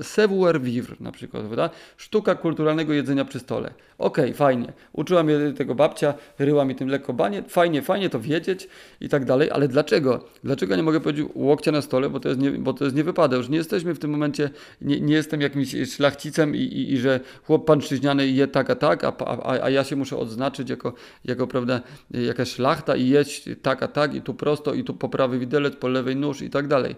Savoir 0.02 0.60
vivre 0.60 0.96
na 1.00 1.12
przykład, 1.12 1.42
prawda? 1.42 1.70
Sztuka 1.96 2.34
kulturalnego 2.34 2.92
jedzenia 2.92 3.24
przy 3.24 3.38
stole. 3.38 3.74
Okej, 3.98 4.24
okay, 4.24 4.34
fajnie. 4.34 4.72
Uczyła 4.92 5.22
mnie 5.22 5.52
tego 5.56 5.74
babcia, 5.74 6.14
ryła 6.38 6.64
mi 6.64 6.74
tym 6.74 6.88
lekko 6.88 7.12
banie. 7.12 7.42
Fajnie, 7.48 7.82
fajnie 7.82 8.10
to 8.10 8.20
wiedzieć 8.20 8.68
i 9.00 9.08
tak 9.08 9.24
dalej, 9.24 9.50
ale 9.50 9.68
dlaczego? 9.68 10.24
Dlaczego 10.44 10.76
nie 10.76 10.82
mogę 10.82 11.00
powiedzieć 11.00 11.26
łokcia 11.34 11.72
na 11.72 11.82
stole, 11.82 12.10
bo 12.10 12.20
to 12.20 12.28
jest 12.28 12.40
nie, 12.40 12.50
bo 12.50 12.72
to 12.72 12.84
jest 12.84 12.96
nie 12.96 13.04
wypada. 13.04 13.36
Już 13.36 13.48
nie 13.48 13.56
jesteśmy 13.56 13.94
w 13.94 13.98
tym 13.98 14.10
momencie, 14.10 14.50
nie, 14.80 15.00
nie 15.00 15.14
jestem 15.14 15.40
jakimś 15.40 15.76
szlachcicem 15.94 16.56
i, 16.56 16.58
i, 16.58 16.92
i 16.92 16.98
że 16.98 17.20
chłop 17.46 17.66
pańszczyźniany 17.66 18.26
je 18.26 18.48
tak 18.48 18.70
a 18.70 18.76
tak, 18.76 19.04
a, 19.04 19.16
a, 19.18 19.62
a 19.62 19.70
ja 19.70 19.84
się 19.84 19.96
muszę 19.96 20.16
odznaczyć 20.16 20.70
jako, 20.70 20.94
jako 21.24 21.46
prawda, 21.46 21.80
jakaś 22.10 22.48
szlachta 22.48 22.96
i 22.96 23.08
jeść 23.08 23.44
tak 23.62 23.82
a 23.82 23.88
tak 23.88 24.14
i 24.14 24.22
tu 24.22 24.34
prosto 24.34 24.61
i 24.74 24.84
tu 24.84 24.94
po 24.94 25.08
prawy 25.08 25.38
widelec, 25.38 25.76
po 25.76 25.88
lewej 25.88 26.16
nóż 26.16 26.42
i 26.42 26.50
tak 26.50 26.68
dalej. 26.68 26.96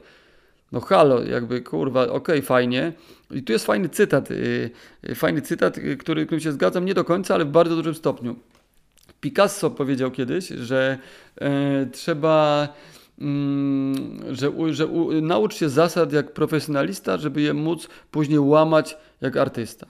No 0.73 0.81
halo, 0.81 1.23
jakby 1.23 1.61
kurwa, 1.61 2.03
okej, 2.03 2.17
okay, 2.17 2.43
fajnie. 2.43 2.93
I 3.31 3.43
tu 3.43 3.53
jest 3.53 3.67
fajny 3.67 3.89
cytat, 3.89 4.31
yy, 4.31 5.15
fajny 5.15 5.43
cytat, 5.43 5.77
yy, 5.77 5.97
który, 5.97 6.27
którym 6.27 6.41
się 6.41 6.53
zgadzam 6.53 6.85
nie 6.85 6.95
do 6.95 7.05
końca, 7.05 7.35
ale 7.35 7.45
w 7.45 7.49
bardzo 7.49 7.77
dużym 7.77 7.95
stopniu. 7.95 8.37
Picasso 9.21 9.71
powiedział 9.71 10.11
kiedyś, 10.11 10.49
że 10.49 10.99
yy, 11.41 11.47
trzeba 11.93 12.69
mm, 13.19 13.95
że, 14.31 14.53
że 14.71 14.89
naucz 15.23 15.55
się 15.55 15.69
zasad 15.69 16.13
jak 16.13 16.33
profesjonalista, 16.33 17.17
żeby 17.19 17.41
je 17.41 17.55
móc 17.55 17.89
później 18.11 18.39
łamać 18.39 18.97
jak 19.21 19.37
artysta. 19.37 19.87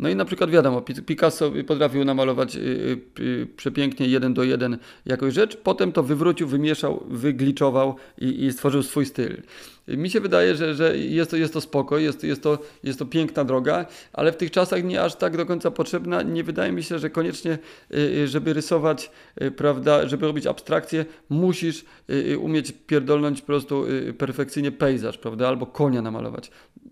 No 0.00 0.08
i 0.08 0.16
na 0.16 0.24
przykład 0.24 0.50
wiadomo, 0.50 0.82
Picasso 1.06 1.52
potrafił 1.66 2.04
namalować 2.04 2.56
y, 2.56 2.60
y, 2.60 3.22
y, 3.22 3.46
przepięknie 3.56 4.06
jeden 4.06 4.34
do 4.34 4.42
jeden 4.42 4.78
jakąś 5.06 5.34
rzecz, 5.34 5.56
potem 5.56 5.92
to 5.92 6.02
wywrócił, 6.02 6.48
wymieszał, 6.48 7.04
wygliczował 7.08 7.96
i, 8.18 8.44
i 8.44 8.52
stworzył 8.52 8.82
swój 8.82 9.06
styl. 9.06 9.42
Mi 9.88 10.10
się 10.10 10.20
wydaje, 10.20 10.56
że, 10.56 10.74
że 10.74 10.98
jest, 10.98 11.30
to, 11.30 11.36
jest 11.36 11.52
to 11.52 11.60
spoko, 11.60 11.98
jest, 11.98 12.24
jest, 12.24 12.42
to, 12.42 12.58
jest 12.82 12.98
to 12.98 13.06
piękna 13.06 13.44
droga, 13.44 13.86
ale 14.12 14.32
w 14.32 14.36
tych 14.36 14.50
czasach 14.50 14.84
nie 14.84 15.02
aż 15.02 15.16
tak 15.16 15.36
do 15.36 15.46
końca 15.46 15.70
potrzebna. 15.70 16.22
Nie 16.22 16.44
wydaje 16.44 16.72
mi 16.72 16.82
się, 16.82 16.98
że 16.98 17.10
koniecznie, 17.10 17.58
żeby 18.24 18.52
rysować, 18.52 19.10
prawda, 19.56 20.08
żeby 20.08 20.26
robić 20.26 20.46
abstrakcję, 20.46 21.04
musisz 21.28 21.84
umieć 22.40 22.72
pierdolnąć 22.86 23.40
po 23.40 23.46
prostu 23.46 23.84
perfekcyjnie 24.18 24.72
pejzaż, 24.72 25.18
prawda, 25.18 25.48
albo 25.48 25.66
konia 25.66 26.02
namalować 26.02 26.50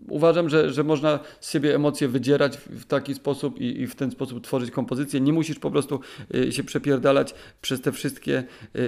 uważam, 0.09 0.49
że, 0.49 0.73
że 0.73 0.83
można 0.83 1.19
z 1.39 1.51
siebie 1.51 1.75
emocje 1.75 2.07
wydzierać 2.07 2.57
w 2.57 2.85
taki 2.85 3.13
sposób 3.13 3.61
i, 3.61 3.81
i 3.81 3.87
w 3.87 3.95
ten 3.95 4.11
sposób 4.11 4.43
tworzyć 4.43 4.71
kompozycję. 4.71 5.21
Nie 5.21 5.33
musisz 5.33 5.59
po 5.59 5.71
prostu 5.71 5.99
y, 6.35 6.51
się 6.51 6.63
przepierdalać 6.63 7.35
przez 7.61 7.81
te 7.81 7.91
wszystkie 7.91 8.43
y, 8.75 8.79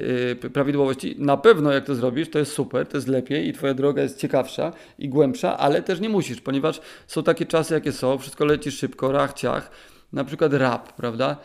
y, 0.46 0.50
prawidłowości. 0.50 1.16
Na 1.18 1.38
pewno 1.38 1.72
jak 1.72 1.86
to 1.86 1.96
zrobisz, 1.96 2.30
to 2.30 2.40
jest 2.40 2.52
super, 2.52 2.88
to 2.88 2.98
jest 2.98 3.08
lepiej 3.08 3.48
i 3.48 3.54
twoja 3.54 3.74
droga 3.74 3.91
jest 4.00 4.20
ciekawsza 4.20 4.74
i 5.00 5.10
głębsza, 5.10 5.58
ale 5.58 5.82
też 5.82 6.00
nie 6.00 6.10
musisz, 6.10 6.42
ponieważ 6.42 6.82
są 7.08 7.24
takie 7.24 7.46
czasy, 7.46 7.74
jakie 7.74 7.92
są, 7.92 8.18
wszystko 8.18 8.46
leci 8.46 8.72
szybko, 8.72 9.12
rach, 9.12 9.34
ciach, 9.34 9.72
na 10.14 10.24
przykład 10.24 10.54
rap, 10.54 10.94
prawda? 10.94 11.38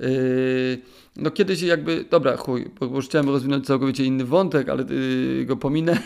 Yy, 0.00 0.78
no 1.16 1.30
kiedyś 1.30 1.62
jakby, 1.62 2.04
dobra, 2.10 2.36
chuj, 2.36 2.70
bo 2.80 2.86
już 2.86 3.08
chciałem 3.08 3.28
rozwinąć 3.28 3.66
całkowicie 3.66 4.04
inny 4.04 4.24
wątek, 4.24 4.68
ale 4.68 4.84
yy, 4.84 5.44
go 5.44 5.56
pominę. 5.56 5.98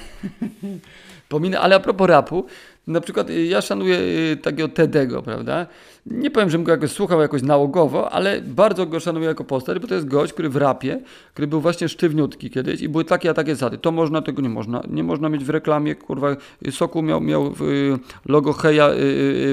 pominę, 1.29 1.61
ale 1.61 1.77
a 1.77 1.81
propos 1.81 2.09
rapu, 2.09 2.47
na 2.87 3.01
przykład 3.01 3.31
ja 3.31 3.61
szanuję 3.61 3.99
y, 3.99 4.37
takiego 4.43 4.69
Tedego, 4.69 5.23
prawda? 5.23 5.67
Nie 6.11 6.31
powiem, 6.31 6.51
że 6.51 6.59
bym 6.59 6.65
go 6.65 6.73
jakoś 6.73 6.91
słuchał 6.91 7.21
jakoś 7.21 7.43
nałogowo, 7.43 8.11
ale 8.11 8.41
bardzo 8.41 8.87
go 8.87 9.01
szanuję 9.01 9.27
jako 9.27 9.45
postać, 9.45 9.79
bo 9.79 9.89
to 9.89 9.95
jest 9.95 10.09
gość, 10.09 10.33
który 10.33 10.49
w 10.49 10.57
rapie, 10.57 11.01
który 11.33 11.47
był 11.47 11.61
właśnie 11.61 11.89
sztywniutki 11.89 12.51
kiedyś 12.51 12.81
i 12.81 12.89
były 12.89 13.05
takie 13.05 13.31
a 13.31 13.35
takie 13.35 13.55
zasady. 13.55 13.79
To 13.79 13.93
można, 13.93 14.23
tego 14.23 14.43
nie 14.43 14.49
można. 14.49 14.83
Nie 14.91 15.03
można 15.03 15.29
mieć 15.29 15.45
w 15.45 15.51
reklamie, 15.51 15.95
kurwa, 15.95 16.37
Soku 16.71 17.03
miał, 17.03 17.21
miał 17.21 17.47
y, 17.47 17.99
logo 18.27 18.53
Heja 18.53 18.91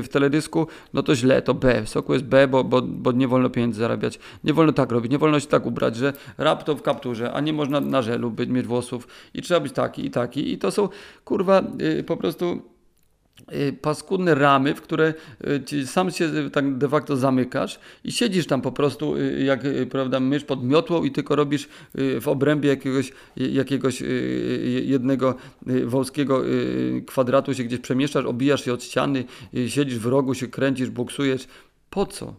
w 0.04 0.08
teledysku, 0.12 0.68
no 0.94 1.04
to 1.04 1.16
źle, 1.16 1.42
to 1.42 1.54
B. 1.54 1.86
Soku 1.86 2.14
jest 2.14 2.26
B, 2.26 2.48
bo, 2.48 2.64
bo, 2.64 2.82
bo 2.82 3.12
nie 3.12 3.28
wolno 3.28 3.50
pieniędzy 3.50 3.80
zarabiać. 3.80 4.20
Nie 4.44 4.54
wolno 4.54 4.74
tak 4.74 4.92
robić, 4.92 5.12
nie 5.12 5.18
wolno 5.18 5.40
się 5.40 5.48
tak 5.48 5.66
ubrać, 5.66 5.96
że 5.96 6.14
rap 6.38 6.64
to 6.64 6.76
w 6.76 6.82
kapturze, 6.82 7.34
a 7.34 7.42
nie 7.42 7.54
można 7.54 7.82
na 7.82 8.02
żelu 8.02 8.32
być, 8.32 8.50
mieć 8.50 8.66
włosów 8.66 9.08
i 9.34 9.42
trzeba 9.42 9.60
być 9.60 9.74
taki 9.74 10.06
i 10.06 10.12
taki. 10.12 10.54
I 10.54 10.58
to 10.58 10.72
są, 10.72 10.90
kurwa, 11.26 11.64
po 12.08 12.18
prostu 12.18 12.46
Y, 12.56 12.73
paskudne 13.82 14.36
ramy, 14.36 14.76
w 14.76 14.82
które 14.82 15.14
y, 15.74 15.88
sam 15.88 16.12
się 16.12 16.26
y, 16.26 16.50
tak 16.50 16.78
de 16.78 16.90
facto 16.90 17.18
zamykasz 17.18 17.80
i 18.04 18.12
siedzisz 18.12 18.48
tam 18.48 18.62
po 18.62 18.72
prostu 18.72 19.16
jak 19.38 19.62
prawda, 19.90 20.20
mysz 20.20 20.44
pod 20.44 20.64
miotłą 20.64 21.04
i 21.04 21.12
tylko 21.12 21.36
robisz 21.36 21.68
w 22.22 22.28
obrębie 22.28 22.70
jakiegoś, 22.70 23.12
jakiegoś 23.36 24.04
jednego 24.84 25.36
wąskiego 25.86 26.42
kwadratu 27.08 27.54
się 27.54 27.64
gdzieś 27.64 27.80
przemieszczasz, 27.80 28.26
obijasz 28.26 28.66
się 28.66 28.74
od 28.74 28.84
ściany, 28.84 29.24
siedzisz 29.68 30.00
w 30.00 30.06
rogu, 30.06 30.34
się 30.34 30.48
kręcisz, 30.48 30.90
buksujesz. 30.90 31.48
Po 31.90 32.06
co? 32.06 32.36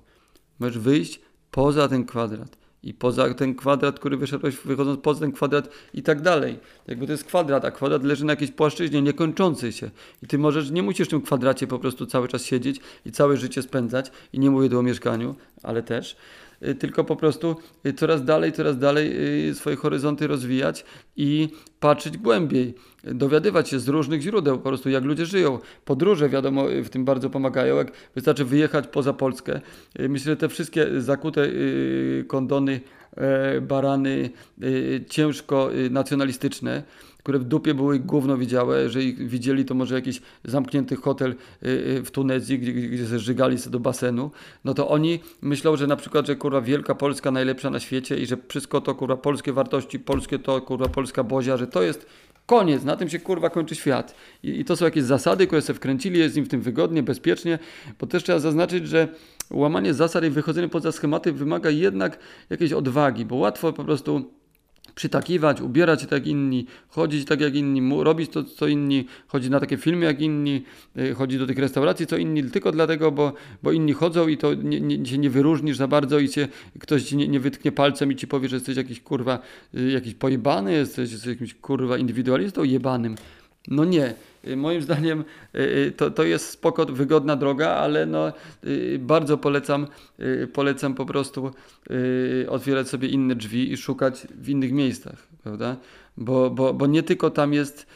Możesz 0.58 0.78
wyjść 0.78 1.20
poza 1.50 1.88
ten 1.88 2.04
kwadrat 2.04 2.63
i 2.84 2.94
poza 2.94 3.34
ten 3.34 3.54
kwadrat, 3.54 3.98
który 3.98 4.16
wyszedłeś, 4.16 4.56
wychodząc 4.56 5.00
poza 5.00 5.20
ten 5.20 5.32
kwadrat 5.32 5.68
i 5.94 6.02
tak 6.02 6.20
dalej. 6.20 6.58
Jakby 6.86 7.06
to 7.06 7.12
jest 7.12 7.24
kwadrat, 7.24 7.64
a 7.64 7.70
kwadrat 7.70 8.04
leży 8.04 8.24
na 8.24 8.32
jakiejś 8.32 8.50
płaszczyźnie 8.50 9.02
niekończącej 9.02 9.72
się. 9.72 9.90
I 10.22 10.26
ty 10.26 10.38
możesz, 10.38 10.70
nie 10.70 10.82
musisz 10.82 11.08
w 11.08 11.10
tym 11.10 11.22
kwadracie 11.22 11.66
po 11.66 11.78
prostu 11.78 12.06
cały 12.06 12.28
czas 12.28 12.44
siedzieć 12.44 12.80
i 13.06 13.12
całe 13.12 13.36
życie 13.36 13.62
spędzać. 13.62 14.10
I 14.32 14.38
nie 14.38 14.50
mówię 14.50 14.68
tu 14.68 14.78
o 14.78 14.82
mieszkaniu, 14.82 15.34
ale 15.62 15.82
też. 15.82 16.16
Y, 16.68 16.74
tylko 16.74 17.04
po 17.04 17.16
prostu 17.16 17.56
y, 17.86 17.92
coraz 17.92 18.24
dalej, 18.24 18.52
coraz 18.52 18.78
dalej 18.78 19.12
y, 19.48 19.54
swoje 19.54 19.76
horyzonty 19.76 20.26
rozwijać 20.26 20.84
i 21.16 21.48
patrzeć 21.80 22.18
głębiej, 22.18 22.74
dowiadywać 23.04 23.68
się 23.68 23.78
z 23.78 23.88
różnych 23.88 24.20
źródeł, 24.20 24.58
po 24.58 24.68
prostu 24.68 24.90
jak 24.90 25.04
ludzie 25.04 25.26
żyją. 25.26 25.58
Podróże, 25.84 26.28
wiadomo, 26.28 26.64
w 26.84 26.88
tym 26.88 27.04
bardzo 27.04 27.30
pomagają, 27.30 27.76
jak 27.76 27.92
wystarczy 28.14 28.44
wyjechać 28.44 28.86
poza 28.86 29.12
Polskę. 29.12 29.60
Myślę, 29.98 30.32
że 30.32 30.36
te 30.36 30.48
wszystkie 30.48 31.00
zakute 31.00 31.48
kondony, 32.26 32.80
barany, 33.62 34.30
ciężko 35.08 35.70
nacjonalistyczne, 35.90 36.82
które 37.18 37.38
w 37.38 37.44
dupie 37.44 37.74
były 37.74 37.98
gówno 37.98 38.36
widziałe. 38.36 38.82
Jeżeli 38.82 39.14
widzieli, 39.14 39.64
to 39.64 39.74
może 39.74 39.94
jakiś 39.94 40.20
zamknięty 40.44 40.96
hotel 40.96 41.34
w 42.04 42.08
Tunezji, 42.12 42.58
gdzie, 42.58 42.72
gdzie 42.72 43.06
się 43.06 43.18
żygali 43.18 43.58
sobie 43.58 43.72
do 43.72 43.80
basenu, 43.80 44.30
no 44.64 44.74
to 44.74 44.88
oni 44.88 45.20
myślą, 45.42 45.76
że 45.76 45.86
na 45.86 45.96
przykład, 45.96 46.26
że 46.26 46.36
kurwa 46.36 46.60
Wielka 46.60 46.94
Polska 46.94 47.30
najlepsza 47.30 47.70
na 47.70 47.80
świecie 47.80 48.16
i 48.18 48.26
że 48.26 48.36
wszystko 48.48 48.80
to 48.80 48.94
kurwa 48.94 49.16
polskie 49.16 49.52
wartości, 49.52 49.98
polskie 49.98 50.38
to 50.38 50.60
kurwa 50.60 50.88
polska 50.88 51.24
bozia, 51.24 51.56
że 51.56 51.66
to 51.66 51.82
jest 51.82 52.06
Koniec, 52.46 52.84
na 52.84 52.96
tym 52.96 53.08
się 53.08 53.18
kurwa 53.18 53.50
kończy 53.50 53.74
świat. 53.74 54.14
I, 54.42 54.60
I, 54.60 54.64
to 54.64 54.76
są 54.76 54.84
jakieś 54.84 55.04
zasady, 55.04 55.46
które 55.46 55.62
sobie 55.62 55.76
wkręcili, 55.76 56.18
jest 56.18 56.36
im 56.36 56.44
w 56.44 56.48
tym 56.48 56.60
wygodnie, 56.60 57.02
bezpiecznie, 57.02 57.58
bo 58.00 58.06
też 58.06 58.22
trzeba 58.22 58.38
zaznaczyć, 58.38 58.88
że 58.88 59.08
łamanie 59.50 59.94
zasad 59.94 60.24
i 60.24 60.30
wychodzenie 60.30 60.68
poza 60.68 60.92
schematy 60.92 61.32
wymaga 61.32 61.70
jednak 61.70 62.18
jakiejś 62.50 62.72
odwagi, 62.72 63.24
bo 63.24 63.36
łatwo 63.36 63.72
po 63.72 63.84
prostu 63.84 64.30
przytakiwać, 64.94 65.60
ubierać 65.60 66.00
się 66.00 66.06
tak 66.06 66.18
jak 66.18 66.26
inni, 66.26 66.66
chodzić 66.88 67.24
tak 67.24 67.40
jak 67.40 67.54
inni, 67.54 68.04
robić 68.04 68.30
to 68.30 68.44
co 68.44 68.66
inni, 68.66 69.06
chodzić 69.26 69.50
na 69.50 69.60
takie 69.60 69.76
filmy 69.76 70.06
jak 70.06 70.20
inni, 70.20 70.62
y, 70.98 71.14
chodzić 71.14 71.38
do 71.38 71.46
tych 71.46 71.58
restauracji 71.58 72.06
co 72.06 72.16
inni, 72.16 72.50
tylko 72.50 72.72
dlatego, 72.72 73.12
bo, 73.12 73.32
bo 73.62 73.72
inni 73.72 73.92
chodzą 73.92 74.28
i 74.28 74.36
to 74.36 74.54
nie, 74.54 74.80
nie, 74.80 75.06
się 75.06 75.18
nie 75.18 75.30
wyróżnisz 75.30 75.76
za 75.76 75.88
bardzo 75.88 76.18
i 76.18 76.28
cię, 76.28 76.48
ktoś 76.80 77.02
ci 77.02 77.16
nie, 77.16 77.28
nie 77.28 77.40
wytknie 77.40 77.72
palcem 77.72 78.12
i 78.12 78.16
ci 78.16 78.26
powie, 78.26 78.48
że 78.48 78.56
jesteś 78.56 78.76
jakiś 78.76 79.00
kurwa, 79.00 79.38
y, 79.74 79.90
jakiś 79.90 80.14
pojebany, 80.14 80.72
jesteś, 80.72 81.12
jesteś 81.12 81.28
jakimś 81.28 81.54
kurwa 81.54 81.98
indywidualistą 81.98 82.64
jebanym. 82.64 83.14
No 83.68 83.84
nie. 83.84 84.14
Y, 84.48 84.56
moim 84.56 84.82
zdaniem 84.82 85.24
to, 85.96 86.10
to 86.10 86.22
jest 86.22 86.50
spoko, 86.50 86.86
wygodna 86.86 87.36
droga, 87.36 87.70
ale 87.70 88.06
no, 88.06 88.32
bardzo 88.98 89.38
polecam, 89.38 89.86
polecam 90.52 90.94
po 90.94 91.06
prostu 91.06 91.50
otwierać 92.48 92.88
sobie 92.88 93.08
inne 93.08 93.34
drzwi 93.34 93.72
i 93.72 93.76
szukać 93.76 94.26
w 94.34 94.48
innych 94.48 94.72
miejscach, 94.72 95.26
prawda? 95.42 95.76
Bo, 96.16 96.50
bo, 96.50 96.74
bo 96.74 96.86
nie 96.86 97.02
tylko 97.02 97.30
tam 97.30 97.52
jest 97.52 97.86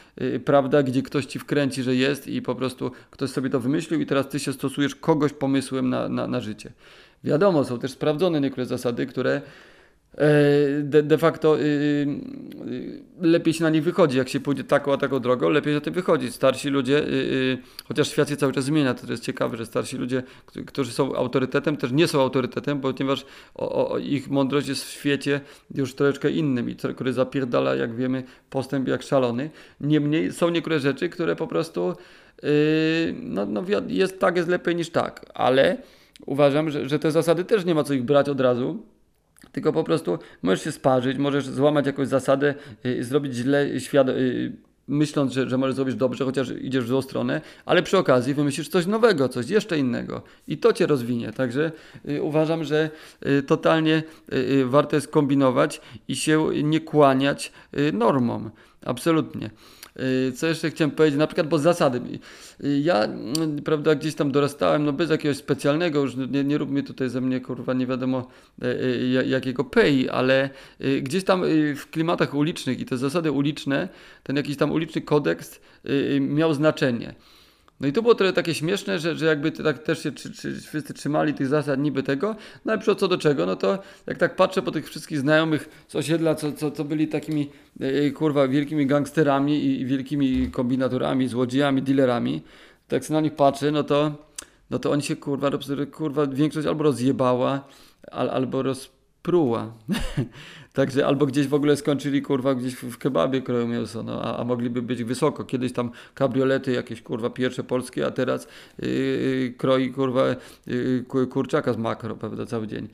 prawda, 0.45 0.83
gdzie 0.83 1.01
ktoś 1.01 1.25
ci 1.25 1.39
wkręci, 1.39 1.83
że 1.83 1.95
jest 1.95 2.27
i 2.27 2.41
po 2.41 2.55
prostu 2.55 2.91
ktoś 3.11 3.29
sobie 3.29 3.49
to 3.49 3.59
wymyślił 3.59 4.01
i 4.01 4.05
teraz 4.05 4.29
ty 4.29 4.39
się 4.39 4.53
stosujesz 4.53 4.95
kogoś 4.95 5.33
pomysłem 5.33 5.89
na, 5.89 6.09
na, 6.09 6.27
na 6.27 6.39
życie. 6.39 6.71
Wiadomo, 7.23 7.63
są 7.63 7.79
też 7.79 7.91
sprawdzone 7.91 8.41
niektóre 8.41 8.65
zasady, 8.65 9.05
które 9.05 9.41
de, 10.83 11.03
de 11.03 11.17
facto 11.17 11.59
y, 11.59 11.61
y, 11.61 13.03
lepiej 13.21 13.53
się 13.53 13.63
na 13.63 13.69
nich 13.69 13.83
wychodzi. 13.83 14.17
Jak 14.17 14.29
się 14.29 14.39
pójdzie 14.39 14.63
taką 14.63 14.93
a 14.93 14.97
taką 14.97 15.19
drogą, 15.19 15.49
lepiej 15.49 15.73
się 15.73 15.81
tym 15.81 15.93
wychodzi. 15.93 16.31
Starsi 16.31 16.69
ludzie, 16.69 16.97
y, 16.97 17.11
y, 17.11 17.57
chociaż 17.87 18.11
świat 18.11 18.29
się 18.29 18.37
cały 18.37 18.53
czas 18.53 18.65
zmienia, 18.65 18.93
to 18.93 19.11
jest 19.11 19.23
ciekawe, 19.23 19.57
że 19.57 19.65
starsi 19.65 19.97
ludzie, 19.97 20.23
którzy 20.65 20.91
są 20.91 21.15
autorytetem, 21.15 21.77
też 21.77 21.91
nie 21.91 22.07
są 22.07 22.21
autorytetem, 22.21 22.81
ponieważ 22.81 23.25
o, 23.55 23.89
o, 23.91 23.97
ich 23.97 24.29
mądrość 24.29 24.67
jest 24.67 24.83
w 24.83 24.89
świecie 24.89 25.41
już 25.75 25.95
troszeczkę 25.95 26.31
innym 26.31 26.69
i 26.69 26.75
który 26.75 27.13
zapierdala, 27.13 27.75
jak 27.75 27.95
wiemy, 27.95 28.23
postęp 28.49 28.87
jak 28.87 29.03
szalony. 29.03 29.49
Niemniej 29.81 30.31
są 30.31 30.49
niektóre 30.49 30.79
rzeczy, 30.79 31.09
które 31.09 31.35
po 31.35 31.47
prostu 31.47 31.93
y, 32.43 33.15
no, 33.21 33.45
no, 33.45 33.63
jest 33.87 34.19
tak, 34.19 34.35
jest 34.35 34.49
lepiej 34.49 34.75
niż 34.75 34.89
tak, 34.89 35.25
ale 35.33 35.77
uważam, 36.25 36.69
że, 36.69 36.89
że 36.89 36.99
te 36.99 37.11
zasady 37.11 37.43
też 37.43 37.65
nie 37.65 37.75
ma 37.75 37.83
co 37.83 37.93
ich 37.93 38.03
brać 38.03 38.29
od 38.29 38.41
razu 38.41 38.83
tylko 39.51 39.73
po 39.73 39.83
prostu 39.83 40.19
możesz 40.41 40.63
się 40.63 40.71
sparzyć, 40.71 41.17
możesz 41.17 41.47
złamać 41.47 41.85
jakąś 41.85 42.07
zasadę, 42.07 42.53
y, 42.85 43.03
zrobić 43.03 43.33
źle, 43.33 43.79
świat, 43.79 44.09
y, 44.09 44.51
myśląc, 44.87 45.33
że, 45.33 45.49
że 45.49 45.57
możesz 45.57 45.75
zrobić 45.75 45.95
dobrze, 45.95 46.25
chociaż 46.25 46.51
idziesz 46.61 46.83
w 46.83 46.87
złą 46.87 47.01
stronę, 47.01 47.41
ale 47.65 47.83
przy 47.83 47.97
okazji 47.97 48.33
wymyślisz 48.33 48.69
coś 48.69 48.85
nowego, 48.85 49.29
coś 49.29 49.49
jeszcze 49.49 49.77
innego 49.77 50.21
i 50.47 50.57
to 50.57 50.73
cię 50.73 50.87
rozwinie. 50.87 51.33
Także 51.33 51.71
y, 52.09 52.21
uważam, 52.21 52.63
że 52.63 52.89
y, 53.25 53.43
totalnie 53.43 54.03
warto 54.65 54.95
jest 54.95 55.07
kombinować 55.07 55.81
i 56.07 56.15
się 56.15 56.49
nie 56.63 56.79
kłaniać 56.79 57.51
normom. 57.93 58.51
Absolutnie. 58.85 59.49
Y, 59.99 60.31
co 60.31 60.47
jeszcze 60.47 60.69
chciałem 60.69 60.91
powiedzieć? 60.91 61.19
Na 61.19 61.27
przykład, 61.27 61.47
bo 61.47 61.59
zasady. 61.59 62.01
Y, 62.63 62.79
ja, 62.79 63.03
mm, 63.03 63.61
prawda, 63.61 63.95
gdzieś 63.95 64.15
tam 64.15 64.31
dorastałem, 64.31 64.85
no 64.85 64.93
bez 64.93 65.09
jakiegoś 65.09 65.37
specjalnego, 65.37 65.99
już 65.99 66.15
nie, 66.15 66.43
nie 66.43 66.57
rób 66.57 66.71
mi 66.71 66.83
tutaj 66.83 67.09
ze 67.09 67.21
mnie, 67.21 67.41
kurwa, 67.41 67.73
nie 67.73 67.87
wiadomo 67.87 68.27
y, 68.63 69.25
jakiego 69.27 69.63
pei, 69.63 70.09
ale 70.09 70.49
gdzieś 71.01 71.23
tam 71.23 71.43
w 71.75 71.89
klimatach 71.91 72.33
ulicznych 72.33 72.79
i 72.79 72.85
te 72.85 72.97
zasady 72.97 73.31
uliczne, 73.31 73.89
ten 74.23 74.35
jakiś 74.35 74.57
tam 74.57 74.71
uliczny 74.71 75.01
kodeks 75.01 75.59
miał 76.19 76.53
znaczenie. 76.53 77.15
No 77.79 77.87
i 77.87 77.93
to 77.93 78.01
było 78.01 78.15
trochę 78.15 78.33
takie 78.33 78.53
śmieszne, 78.53 78.99
że, 78.99 79.15
że 79.15 79.25
jakby 79.25 79.51
tak 79.51 79.79
też 79.79 80.03
się 80.03 80.11
czy, 80.11 80.33
czy, 80.33 80.61
wszyscy 80.61 80.93
trzymali 80.93 81.33
tych 81.33 81.47
zasad 81.47 81.79
niby 81.79 82.03
tego, 82.03 82.35
no 82.65 82.73
ale 82.73 82.95
co 82.95 83.07
do 83.07 83.17
czego, 83.17 83.45
no 83.45 83.55
to 83.55 83.79
jak 84.07 84.17
tak 84.17 84.35
patrzę 84.35 84.61
po 84.61 84.71
tych 84.71 84.87
wszystkich 84.87 85.19
znajomych 85.19 85.85
z 85.87 85.95
osiedla, 85.95 86.35
co, 86.35 86.51
co, 86.51 86.71
co 86.71 86.83
byli 86.83 87.07
takimi 87.07 87.49
yy, 87.79 88.11
kurwa 88.11 88.47
wielkimi 88.47 88.85
gangsterami 88.85 89.65
i, 89.65 89.85
wielkimi 89.85 90.51
kombinatorami, 90.51 91.27
złodziejami, 91.27 91.81
dealerami, 91.81 92.41
tak 92.87 93.05
sobie 93.05 93.15
na 93.15 93.21
nich 93.21 93.35
patrzę, 93.35 93.71
no 93.71 93.83
to, 93.83 94.11
no 94.69 94.79
to 94.79 94.91
oni 94.91 95.01
się 95.01 95.15
kurwa, 95.15 95.51
kurwa 95.91 96.27
większość 96.27 96.67
albo 96.67 96.83
rozjebała, 96.83 97.67
al, 98.11 98.29
albo 98.29 98.63
rozpruła. 98.63 99.73
Także 100.79 101.05
albo 101.07 101.25
gdzieś 101.25 101.47
w 101.47 101.53
ogóle 101.53 101.77
skończyli 101.77 102.21
kurwa 102.21 102.55
gdzieś 102.55 102.75
w 102.75 102.97
kebabie 102.97 103.41
kroją 103.41 103.67
mięso, 103.67 104.03
no, 104.03 104.21
a, 104.21 104.37
a 104.37 104.43
mogliby 104.43 104.81
być 104.81 105.03
wysoko. 105.03 105.43
Kiedyś 105.43 105.73
tam 105.73 105.91
kabriolety 106.13 106.71
jakieś 106.71 107.01
kurwa 107.01 107.29
pierwsze 107.29 107.63
polskie, 107.63 108.05
a 108.05 108.11
teraz 108.11 108.47
yy, 108.81 109.53
kroi 109.57 109.91
kurwa 109.91 110.25
yy, 110.67 111.27
kurczaka 111.29 111.73
z 111.73 111.77
makro, 111.77 112.15
prawda, 112.15 112.45
cały 112.45 112.67
dzień. 112.67 112.87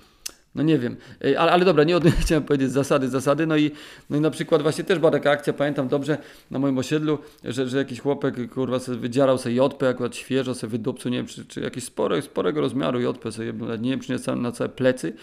No 0.56 0.64
nie 0.64 0.80
wiem, 0.80 0.96
ale, 1.38 1.52
ale 1.52 1.66
dobra, 1.66 1.84
nie 1.84 1.98
o 1.98 2.00
tym 2.00 2.12
chciałem 2.22 2.44
powiedzieć, 2.44 2.72
zasady, 2.72 3.10
zasady, 3.10 3.48
no 3.48 3.58
i, 3.58 3.72
no 4.10 4.18
i 4.18 4.20
na 4.20 4.30
przykład 4.30 4.62
właśnie 4.62 4.84
też 4.84 5.00
była 5.00 5.12
taka 5.12 5.32
akcja, 5.32 5.54
pamiętam 5.54 5.88
dobrze, 5.88 6.18
na 6.52 6.60
moim 6.60 6.78
osiedlu, 6.78 7.18
że, 7.44 7.68
że 7.68 7.78
jakiś 7.78 8.00
chłopek, 8.00 8.54
kurwa, 8.54 8.80
sobie 8.80 8.98
wydzierał 8.98 9.38
sobie 9.38 9.56
JP, 9.56 9.90
akurat 9.90 10.16
świeżo 10.16 10.56
sobie 10.56 10.72
wydupcu, 10.72 11.10
nie 11.10 11.18
wiem, 11.18 11.28
czy, 11.28 11.46
czy 11.46 11.62
jakiś 11.62 11.84
spore, 11.84 12.22
sporego 12.22 12.62
rozmiaru 12.62 13.00
JP 13.00 13.32
sobie, 13.32 13.54
nie 13.80 13.90
wiem, 13.90 14.00
przyniósł 14.00 14.36
na 14.36 14.52
całe 14.52 14.70
plecy, 14.70 15.14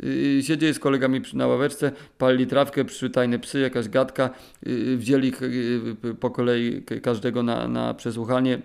yy, 0.00 0.42
siedzieli 0.42 0.74
z 0.74 0.78
kolegami 0.78 1.20
przy, 1.20 1.36
na 1.36 1.46
ławeczce, 1.46 1.92
palili 2.18 2.46
trawkę, 2.46 2.84
przyszły 2.84 3.10
tajne 3.10 3.38
psy, 3.38 3.60
jakaś 3.60 3.88
gadka, 3.88 4.30
yy, 4.66 4.96
wzięli 4.96 5.32
yy, 6.04 6.14
po 6.14 6.30
kolei 6.30 6.82
każdego 7.02 7.42
na, 7.42 7.68
na 7.68 7.94
przesłuchanie, 7.94 8.62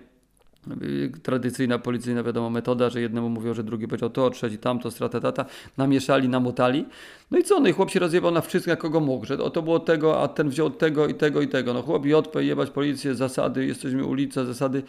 tradycyjna 1.22 1.78
policyjna 1.78 2.22
wiadomo 2.22 2.50
metoda, 2.50 2.90
że 2.90 3.00
jednemu 3.00 3.28
mówią, 3.28 3.54
że 3.54 3.64
drugi 3.64 3.88
powiedział 3.88 4.10
to, 4.10 4.30
trzeci 4.30 4.58
tamto, 4.58 4.90
strata 4.90 5.20
tata, 5.20 5.44
namieszali, 5.76 6.28
namotali. 6.28 6.84
No 7.30 7.38
i 7.38 7.42
co, 7.42 7.60
no 7.60 7.68
i 7.68 7.72
chłop 7.72 7.90
się 7.90 8.00
rozjebał 8.00 8.30
na 8.30 8.40
wszystko, 8.40 8.76
kogo 8.76 9.00
mógł, 9.00 9.26
że 9.26 9.38
o 9.42 9.50
to 9.50 9.62
było 9.62 9.80
tego, 9.80 10.22
a 10.22 10.28
ten 10.28 10.48
wziął 10.48 10.70
tego 10.70 11.08
i 11.08 11.14
tego 11.14 11.42
i 11.42 11.48
tego. 11.48 11.74
No 11.74 11.82
chłop 11.82 12.06
JP, 12.06 12.44
jebać 12.44 12.70
policję, 12.70 13.14
zasady, 13.14 13.66
jesteśmy 13.66 14.04
ulica, 14.04 14.44
zasady 14.44 14.82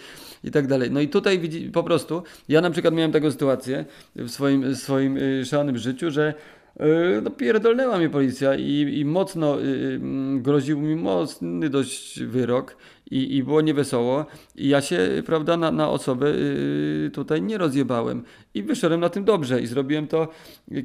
i 0.43 0.51
tak 0.51 0.67
dalej. 0.67 0.91
No 0.91 0.99
i 0.99 1.07
tutaj 1.07 1.39
widzi, 1.39 1.69
po 1.69 1.83
prostu, 1.83 2.23
ja 2.49 2.61
na 2.61 2.69
przykład 2.69 2.93
miałem 2.93 3.11
taką 3.11 3.31
sytuację 3.31 3.85
w 4.15 4.29
swoim, 4.29 4.75
swoim 4.75 5.17
y, 5.17 5.45
szalonym 5.45 5.77
życiu, 5.77 6.11
że 6.11 6.33
y, 6.81 7.21
no 7.23 7.29
pierdolnęła 7.31 7.97
mnie 7.97 8.09
policja 8.09 8.55
i, 8.55 8.99
i 8.99 9.05
mocno 9.05 9.61
y, 9.61 9.99
groził 10.37 10.79
mi 10.79 10.95
mocny 10.95 11.69
dość 11.69 12.23
wyrok 12.23 12.75
i, 13.11 13.35
i 13.35 13.43
było 13.43 13.61
niewesoło. 13.61 14.25
I 14.55 14.69
ja 14.69 14.81
się, 14.81 15.23
prawda, 15.25 15.57
na, 15.57 15.71
na 15.71 15.89
osobę 15.89 16.29
yy, 16.29 17.11
tutaj 17.13 17.41
nie 17.41 17.57
rozjebałem. 17.57 18.23
I 18.53 18.63
wyszedłem 18.63 18.99
na 18.99 19.09
tym 19.09 19.23
dobrze 19.23 19.61
i 19.61 19.67
zrobiłem 19.67 20.07
to 20.07 20.27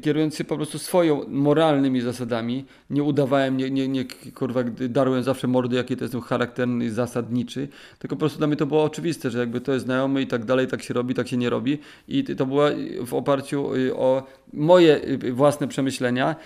kierując 0.02 0.36
się 0.36 0.44
po 0.44 0.56
prostu 0.56 0.78
swoją 0.78 1.28
moralnymi 1.28 2.00
zasadami. 2.00 2.64
Nie 2.90 3.02
udawałem, 3.02 3.56
nie, 3.56 3.70
nie, 3.70 3.88
nie 3.88 4.04
kurwa, 4.34 4.62
darłem 4.88 5.22
zawsze 5.22 5.48
mordy, 5.48 5.76
jaki 5.76 5.96
to 5.96 6.04
jest 6.04 6.16
charakterny, 6.16 6.90
zasadniczy. 6.90 7.68
Tylko 7.98 8.16
po 8.16 8.20
prostu 8.20 8.38
dla 8.38 8.46
mnie 8.46 8.56
to 8.56 8.66
było 8.66 8.84
oczywiste, 8.84 9.30
że 9.30 9.38
jakby 9.38 9.60
to 9.60 9.72
jest 9.72 9.84
znajomy 9.84 10.22
i 10.22 10.26
tak 10.26 10.44
dalej, 10.44 10.66
tak 10.66 10.82
się 10.82 10.94
robi, 10.94 11.14
tak 11.14 11.28
się 11.28 11.36
nie 11.36 11.50
robi. 11.50 11.78
I 12.08 12.24
to 12.24 12.46
było 12.46 12.64
w 13.06 13.14
oparciu 13.14 13.74
y, 13.74 13.96
o 13.96 14.26
moje 14.52 15.04
y, 15.24 15.32
własne 15.32 15.68
przemyślenia 15.68 16.36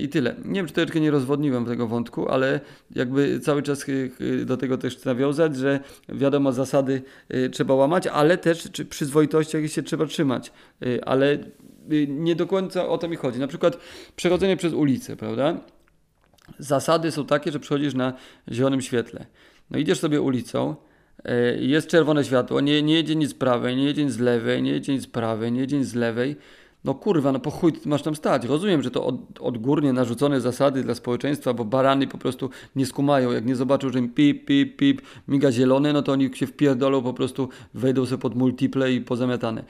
i 0.00 0.08
tyle. 0.08 0.34
Nie 0.44 0.54
wiem, 0.54 0.66
czy 0.66 0.72
troszeczkę 0.72 1.00
nie 1.00 1.10
rozwodniłem 1.10 1.64
tego 1.64 1.86
wątku, 1.86 2.28
ale 2.28 2.60
jakby 2.94 3.40
cały 3.40 3.62
czas 3.62 3.86
do 4.44 4.56
tego 4.56 4.78
też 4.78 4.97
nawiązać, 5.04 5.56
że 5.56 5.80
wiadomo, 6.08 6.52
zasady 6.52 7.02
y, 7.34 7.50
trzeba 7.50 7.74
łamać, 7.74 8.06
ale 8.06 8.38
też 8.38 8.68
czy 8.72 8.84
przyzwoitości 8.84 9.68
się 9.68 9.82
trzeba 9.82 10.06
trzymać. 10.06 10.52
Y, 10.82 11.04
ale 11.04 11.32
y, 11.92 12.06
nie 12.08 12.36
do 12.36 12.46
końca 12.46 12.88
o 12.88 12.98
to 12.98 13.08
mi 13.08 13.16
chodzi. 13.16 13.38
Na 13.38 13.46
przykład 13.46 13.78
przechodzenie 14.16 14.56
przez 14.56 14.72
ulicę, 14.72 15.16
prawda? 15.16 15.60
Zasady 16.58 17.10
są 17.10 17.26
takie, 17.26 17.52
że 17.52 17.60
przechodzisz 17.60 17.94
na 17.94 18.12
zielonym 18.52 18.82
świetle. 18.82 19.26
No 19.70 19.78
idziesz 19.78 19.98
sobie 19.98 20.20
ulicą, 20.20 20.76
jest 21.58 21.88
czerwone 21.88 22.24
światło, 22.24 22.60
nie, 22.60 22.82
nie 22.82 22.94
jedzie 22.94 23.16
nic 23.16 23.30
z 23.30 23.34
prawej, 23.34 23.76
nie 23.76 23.84
jedzie 23.84 24.04
nic 24.04 24.12
z 24.12 24.18
lewej, 24.18 24.62
nie 24.62 24.70
jedzie 24.70 24.92
nic 24.92 25.02
z 25.02 25.06
prawej, 25.06 25.52
nie 25.52 25.60
jedzie 25.60 25.78
nic 25.78 25.88
z 25.88 25.94
lewej 25.94 26.36
no 26.88 26.94
kurwa, 26.94 27.32
no 27.32 27.40
po 27.40 27.50
chuj 27.50 27.72
masz 27.84 28.02
tam 28.02 28.14
stać. 28.16 28.44
Rozumiem, 28.44 28.82
że 28.82 28.90
to 28.90 29.04
od, 29.04 29.16
odgórnie 29.40 29.92
narzucone 29.92 30.40
zasady 30.40 30.82
dla 30.82 30.94
społeczeństwa, 30.94 31.54
bo 31.54 31.64
barany 31.64 32.06
po 32.06 32.18
prostu 32.18 32.50
nie 32.76 32.86
skumają. 32.86 33.32
Jak 33.32 33.46
nie 33.46 33.56
zobaczą, 33.56 33.92
że 33.92 33.98
im 33.98 34.08
pip, 34.08 34.44
pip, 34.44 34.76
pip, 34.76 35.02
miga 35.28 35.52
zielone, 35.52 35.92
no 35.92 36.02
to 36.02 36.12
oni 36.12 36.30
się 36.34 36.46
wpierdolą, 36.46 37.02
po 37.02 37.14
prostu 37.14 37.48
wejdą 37.74 38.06
sobie 38.06 38.22
pod 38.22 38.34
multiple 38.34 38.92
i 38.92 39.00
pozamiatane. 39.00 39.64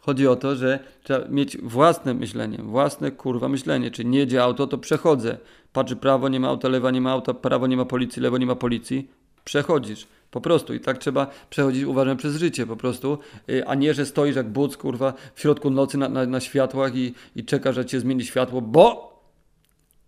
Chodzi 0.00 0.26
o 0.26 0.36
to, 0.36 0.56
że 0.56 0.78
trzeba 1.02 1.28
mieć 1.28 1.58
własne 1.58 2.14
myślenie, 2.14 2.58
własne 2.58 3.10
kurwa 3.10 3.48
myślenie. 3.48 3.90
Czy 3.90 4.04
nie 4.04 4.18
jedzie 4.18 4.42
auto, 4.42 4.66
to 4.66 4.78
przechodzę. 4.78 5.38
Patrzy 5.72 5.96
prawo, 5.96 6.28
nie 6.28 6.40
ma 6.40 6.48
auta, 6.48 6.68
lewa 6.68 6.90
nie 6.90 7.00
ma 7.00 7.12
auta, 7.12 7.34
prawo 7.34 7.66
nie 7.66 7.76
ma 7.76 7.84
policji, 7.84 8.22
lewo 8.22 8.38
nie 8.38 8.46
ma 8.46 8.54
policji. 8.54 9.10
Przechodzisz. 9.44 10.06
Po 10.32 10.40
prostu 10.40 10.74
i 10.74 10.80
tak 10.80 10.98
trzeba 10.98 11.30
przechodzić, 11.50 11.84
uważam, 11.84 12.16
przez 12.16 12.36
życie 12.36 12.66
po 12.66 12.76
prostu, 12.76 13.18
y, 13.48 13.66
a 13.66 13.74
nie, 13.74 13.94
że 13.94 14.06
stoisz 14.06 14.36
jak 14.36 14.48
buc, 14.48 14.76
kurwa, 14.76 15.14
w 15.34 15.40
środku 15.40 15.70
nocy 15.70 15.98
na, 15.98 16.08
na, 16.08 16.26
na 16.26 16.40
światłach 16.40 16.96
i, 16.96 17.14
i 17.36 17.44
czekasz, 17.44 17.74
że 17.74 17.86
cię 17.86 18.00
zmieni 18.00 18.24
światło, 18.24 18.60
bo 18.60 19.12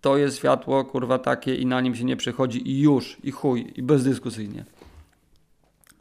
to 0.01 0.17
jest 0.17 0.37
światło, 0.37 0.85
kurwa, 0.85 1.19
takie 1.19 1.55
i 1.55 1.67
na 1.67 1.81
nim 1.81 1.95
się 1.95 2.05
nie 2.05 2.17
przechodzi 2.17 2.71
i 2.71 2.81
już, 2.81 3.17
i 3.23 3.31
chuj, 3.31 3.73
i 3.77 3.83
bezdyskusyjnie. 3.83 4.65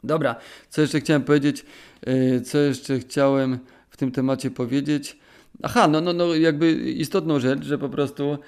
Dobra, 0.04 0.36
co 0.70 0.80
jeszcze 0.80 1.00
chciałem 1.00 1.22
powiedzieć, 1.22 1.64
y, 2.08 2.40
co 2.40 2.58
jeszcze 2.58 2.98
chciałem 2.98 3.58
w 3.90 3.96
tym 3.96 4.12
temacie 4.12 4.50
powiedzieć. 4.50 5.18
Aha, 5.62 5.88
no, 5.88 6.00
no, 6.00 6.12
no 6.12 6.34
jakby 6.34 6.72
istotną 6.72 7.40
rzecz, 7.40 7.64
że 7.64 7.78
po 7.78 7.88
prostu 7.88 8.38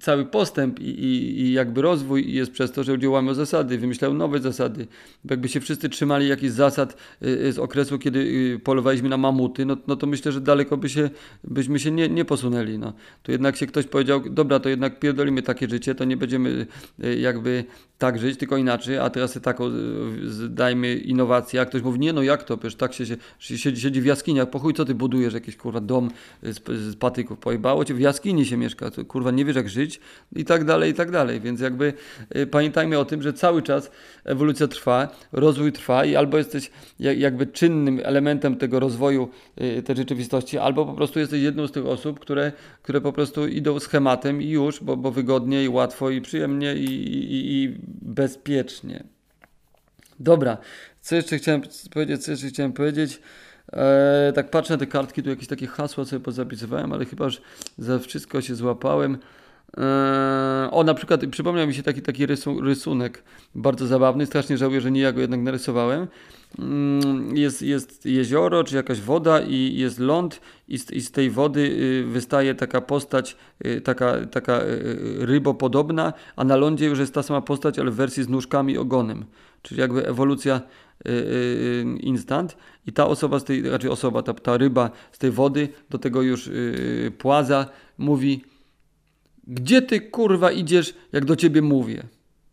cały 0.00 0.24
postęp 0.24 0.80
i, 0.80 0.88
i, 0.88 1.40
i, 1.40 1.52
jakby 1.52 1.82
rozwój 1.82 2.34
jest 2.34 2.52
przez 2.52 2.72
to, 2.72 2.84
że 2.84 2.92
ludzie 2.92 3.10
łamią 3.10 3.34
zasady, 3.34 3.78
wymyślają 3.78 4.14
nowe 4.14 4.38
zasady. 4.38 4.86
Jakby 5.30 5.48
się 5.48 5.60
wszyscy 5.60 5.88
trzymali 5.88 6.28
jakichś 6.28 6.52
zasad 6.52 6.96
y, 7.22 7.52
z 7.52 7.58
okresu, 7.58 7.98
kiedy 7.98 8.18
y, 8.18 8.60
polowaliśmy 8.64 9.08
na 9.08 9.16
mamuty, 9.16 9.66
no, 9.66 9.76
no 9.86 9.96
to 9.96 10.06
myślę, 10.06 10.32
że 10.32 10.40
daleko 10.40 10.76
by 10.76 10.88
się, 10.88 11.10
byśmy 11.44 11.78
się 11.78 11.90
nie, 11.90 12.08
nie 12.08 12.24
posunęli. 12.24 12.78
No. 12.78 12.92
To 13.22 13.32
jednak 13.32 13.56
się 13.56 13.66
ktoś 13.66 13.86
powiedział, 13.86 14.20
dobra, 14.30 14.60
to 14.60 14.68
jednak 14.68 15.00
pierdolimy 15.00 15.42
takie 15.42 15.68
życie, 15.68 15.94
to 15.94 16.04
nie 16.04 16.16
będziemy 16.16 16.66
y, 17.04 17.18
jakby 17.18 17.64
tak 17.98 18.18
żyć, 18.18 18.38
tylko 18.38 18.56
inaczej, 18.56 18.98
a 18.98 19.10
teraz 19.10 19.38
taką 19.42 19.66
y, 19.66 20.48
dajmy 20.48 20.94
innowację, 20.94 21.60
a 21.60 21.66
ktoś 21.66 21.82
mówi, 21.82 21.98
nie 21.98 22.12
no 22.12 22.22
jak 22.22 22.44
to, 22.44 22.56
przecież 22.56 22.74
tak 22.76 22.94
się, 22.94 23.06
się 23.06 23.16
siedzi, 23.58 23.80
siedzi 23.80 24.00
w 24.00 24.04
jaskiniach, 24.04 24.50
po 24.50 24.58
chuj 24.58 24.74
co 24.74 24.84
ty 24.84 24.94
budujesz 24.94 25.34
jakiś 25.34 25.56
kurwa 25.56 25.80
dom 25.80 26.10
z, 26.42 26.68
z 26.68 26.96
patyków, 26.96 27.38
pojebało 27.38 27.84
cię, 27.84 27.94
w 27.94 28.00
jaskini 28.00 28.46
się 28.46 28.56
mieszka, 28.56 28.90
kurwa 29.08 29.30
nie 29.30 29.44
wiesz 29.44 29.56
jak 29.56 29.68
żyć 29.68 30.00
i 30.36 30.44
tak 30.44 30.64
dalej, 30.64 30.90
i 30.90 30.94
tak 30.94 31.10
dalej, 31.10 31.40
więc 31.40 31.60
jakby 31.60 31.92
y, 32.36 32.46
pamiętajmy 32.46 32.98
o 32.98 33.04
tym, 33.04 33.22
że 33.22 33.32
cały 33.32 33.62
czas 33.62 33.90
ewolucja 34.24 34.68
trwa, 34.68 35.08
rozwój 35.32 35.72
trwa 35.72 36.04
i 36.04 36.16
albo 36.16 36.38
jesteś 36.38 36.70
jak, 36.98 37.18
jakby 37.18 37.46
czynnym 37.46 38.00
elementem 38.04 38.56
tego 38.56 38.80
rozwoju 38.80 39.28
y, 39.60 39.82
tej 39.82 39.96
rzeczywistości, 39.96 40.58
albo 40.58 40.86
po 40.86 40.92
prostu 40.92 41.18
jesteś 41.18 41.42
jedną 41.42 41.66
z 41.66 41.72
tych 41.72 41.86
osób, 41.86 42.20
które, 42.20 42.52
które 42.82 43.00
po 43.00 43.12
prostu 43.12 43.46
idą 43.46 43.80
schematem 43.80 44.42
i 44.42 44.48
już, 44.48 44.80
bo, 44.84 44.96
bo 44.96 45.10
wygodnie 45.10 45.64
i 45.64 45.68
łatwo 45.68 46.10
i 46.10 46.20
przyjemnie 46.20 46.74
i, 46.74 46.84
i, 46.84 47.62
i 47.62 47.78
bezpiecznie. 48.02 49.04
Dobra, 50.20 50.58
co 51.00 51.16
jeszcze 51.16 51.38
chciałem 51.38 51.62
powiedzieć, 51.90 52.24
co 52.24 52.30
jeszcze 52.30 52.48
chciałem 52.48 52.72
powiedzieć? 52.72 53.20
Eee, 53.72 54.32
tak 54.32 54.50
patrzę 54.50 54.74
na 54.74 54.78
te 54.78 54.86
kartki, 54.86 55.22
tu 55.22 55.30
jakieś 55.30 55.46
takie 55.46 55.66
hasła 55.66 56.04
sobie 56.04 56.20
pozapisywałem, 56.20 56.92
ale 56.92 57.04
chyba 57.04 57.24
już 57.24 57.40
za 57.78 57.98
wszystko 57.98 58.40
się 58.40 58.54
złapałem. 58.54 59.18
Eee, 59.76 60.70
o, 60.70 60.84
na 60.84 60.94
przykład 60.94 61.26
przypomniał 61.26 61.66
mi 61.66 61.74
się 61.74 61.82
taki, 61.82 62.02
taki 62.02 62.26
rysu, 62.26 62.60
rysunek 62.60 63.22
bardzo 63.54 63.86
zabawny. 63.86 64.26
Strasznie 64.26 64.58
żałuję, 64.58 64.80
że 64.80 64.90
nie 64.90 65.00
ja 65.00 65.12
go 65.12 65.20
jednak 65.20 65.40
narysowałem. 65.40 66.06
Mm, 66.58 67.36
jest, 67.36 67.62
jest 67.62 68.06
jezioro, 68.06 68.64
czy 68.64 68.76
jakaś 68.76 69.00
woda 69.00 69.40
i 69.40 69.74
jest 69.76 69.98
ląd 69.98 70.40
i 70.68 70.78
z, 70.78 70.90
i 70.90 71.00
z 71.00 71.10
tej 71.10 71.30
wody 71.30 71.60
y, 71.60 72.04
wystaje 72.06 72.54
taka 72.54 72.80
postać, 72.80 73.36
y, 73.66 73.80
taka, 73.80 74.26
taka 74.26 74.62
y, 74.62 75.16
rybopodobna, 75.18 76.12
a 76.36 76.44
na 76.44 76.56
lądzie 76.56 76.86
już 76.86 76.98
jest 76.98 77.14
ta 77.14 77.22
sama 77.22 77.40
postać, 77.40 77.78
ale 77.78 77.90
w 77.90 77.94
wersji 77.94 78.22
z 78.22 78.28
nóżkami 78.28 78.72
i 78.72 78.78
ogonem. 78.78 79.24
Czyli 79.62 79.80
jakby 79.80 80.06
ewolucja 80.06 80.60
instant 82.00 82.56
i 82.86 82.92
ta 82.92 83.06
osoba 83.06 83.38
z 83.38 83.44
tej, 83.44 83.70
raczej 83.70 83.90
osoba, 83.90 84.22
ta, 84.22 84.34
ta 84.34 84.56
ryba 84.56 84.90
z 85.12 85.18
tej 85.18 85.30
wody 85.30 85.68
do 85.90 85.98
tego 85.98 86.22
już 86.22 86.50
płaza 87.18 87.66
mówi 87.98 88.42
gdzie 89.48 89.82
ty 89.82 90.00
kurwa 90.00 90.52
idziesz, 90.52 90.94
jak 91.12 91.24
do 91.24 91.36
ciebie 91.36 91.62
mówię? 91.62 92.02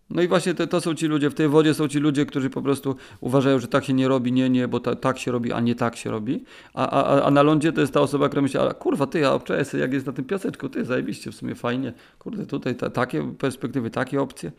No 0.09 0.21
i 0.21 0.27
właśnie 0.27 0.53
to, 0.53 0.67
to, 0.67 0.81
są 0.81 0.95
ci 0.95 1.07
ludzie, 1.07 1.29
w 1.29 1.33
tej 1.33 1.47
wodzie 1.47 1.73
są 1.73 1.87
ci 1.87 1.99
ludzie, 1.99 2.25
którzy 2.25 2.49
po 2.49 2.61
prostu 2.61 2.95
uważają, 3.21 3.59
że 3.59 3.67
tak 3.67 3.85
się 3.85 3.93
nie 3.93 4.07
robi, 4.07 4.31
nie, 4.31 4.49
nie, 4.49 4.67
bo 4.67 4.79
ta, 4.79 4.95
tak 4.95 5.19
się 5.19 5.31
robi, 5.31 5.51
a 5.53 5.59
nie 5.59 5.75
tak 5.75 5.95
się 5.95 6.11
robi. 6.11 6.43
A, 6.73 6.89
a, 6.89 7.21
a 7.23 7.31
na 7.31 7.43
lądzie 7.43 7.73
to 7.73 7.81
jest 7.81 7.93
ta 7.93 8.01
osoba, 8.01 8.27
która 8.27 8.41
myśli, 8.41 8.59
a 8.59 8.73
kurwa, 8.73 9.07
ty, 9.07 9.27
a 9.27 9.33
obczaję 9.33 9.65
jak 9.79 9.93
jest 9.93 10.05
na 10.05 10.13
tym 10.13 10.25
piaseczku, 10.25 10.69
ty, 10.69 10.85
zajebiście, 10.85 11.31
w 11.31 11.35
sumie 11.35 11.55
fajnie, 11.55 11.93
kurde, 12.19 12.45
tutaj 12.45 12.75
ta, 12.75 12.89
takie 12.89 13.33
perspektywy, 13.33 13.89
takie 13.89 14.21
opcje. 14.21 14.51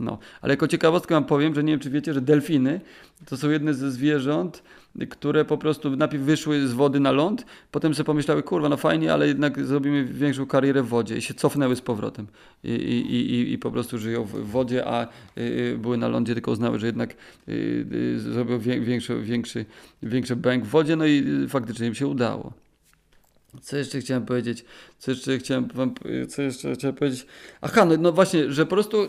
No, 0.00 0.18
ale 0.40 0.52
jako 0.52 0.68
ciekawostkę 0.68 1.14
wam 1.14 1.24
powiem, 1.24 1.54
że 1.54 1.64
nie 1.64 1.72
wiem, 1.72 1.80
czy 1.80 1.90
wiecie, 1.90 2.14
że 2.14 2.20
delfiny 2.20 2.80
to 3.26 3.36
są 3.36 3.50
jedne 3.50 3.74
ze 3.74 3.90
zwierząt, 3.90 4.62
które 5.10 5.44
po 5.44 5.58
prostu 5.58 5.96
najpierw 5.96 6.22
wyszły 6.22 6.68
z 6.68 6.72
wody 6.72 7.00
na 7.00 7.12
ląd, 7.12 7.46
potem 7.70 7.94
sobie 7.94 8.04
pomyślały, 8.04 8.42
kurwa, 8.42 8.68
no 8.68 8.76
fajnie, 8.76 9.12
ale 9.12 9.28
jednak 9.28 9.66
zrobimy 9.66 10.04
większą 10.04 10.46
karierę 10.46 10.82
w 10.82 10.88
wodzie 10.88 11.16
i 11.16 11.22
się 11.22 11.34
cofnęły 11.34 11.76
z 11.76 11.80
powrotem 11.80 12.26
i, 12.64 12.68
i, 12.70 13.34
i, 13.34 13.52
i 13.52 13.58
po 13.58 13.70
prostu 13.70 13.98
żyją 13.98 14.24
w 14.24 14.50
wodzie, 14.50 14.86
a 14.86 15.08
y, 15.38 15.78
były 15.78 15.96
na 15.96 16.08
lądzie, 16.08 16.34
tylko 16.34 16.50
uznały, 16.50 16.78
że 16.78 16.86
jednak 16.86 17.14
y, 17.48 17.86
y, 17.92 18.20
zrobią 18.20 18.58
większy, 18.58 19.22
większy, 19.22 19.64
większy 20.02 20.36
bęk 20.36 20.64
w 20.64 20.68
wodzie, 20.68 20.96
no 20.96 21.06
i 21.06 21.46
faktycznie 21.48 21.86
im 21.86 21.94
się 21.94 22.06
udało. 22.06 22.52
Co 23.62 23.76
jeszcze 23.76 24.00
chciałem 24.00 24.26
powiedzieć? 24.26 24.64
Co 24.98 25.10
jeszcze 25.10 25.38
chciałem 25.38 25.68
co 26.28 26.42
jeszcze 26.42 26.74
chciałem 26.74 26.96
powiedzieć? 26.96 27.26
Aha, 27.60 27.84
no, 27.84 27.96
no 27.98 28.12
właśnie, 28.12 28.52
że 28.52 28.66
po 28.66 28.70
prostu 28.70 29.08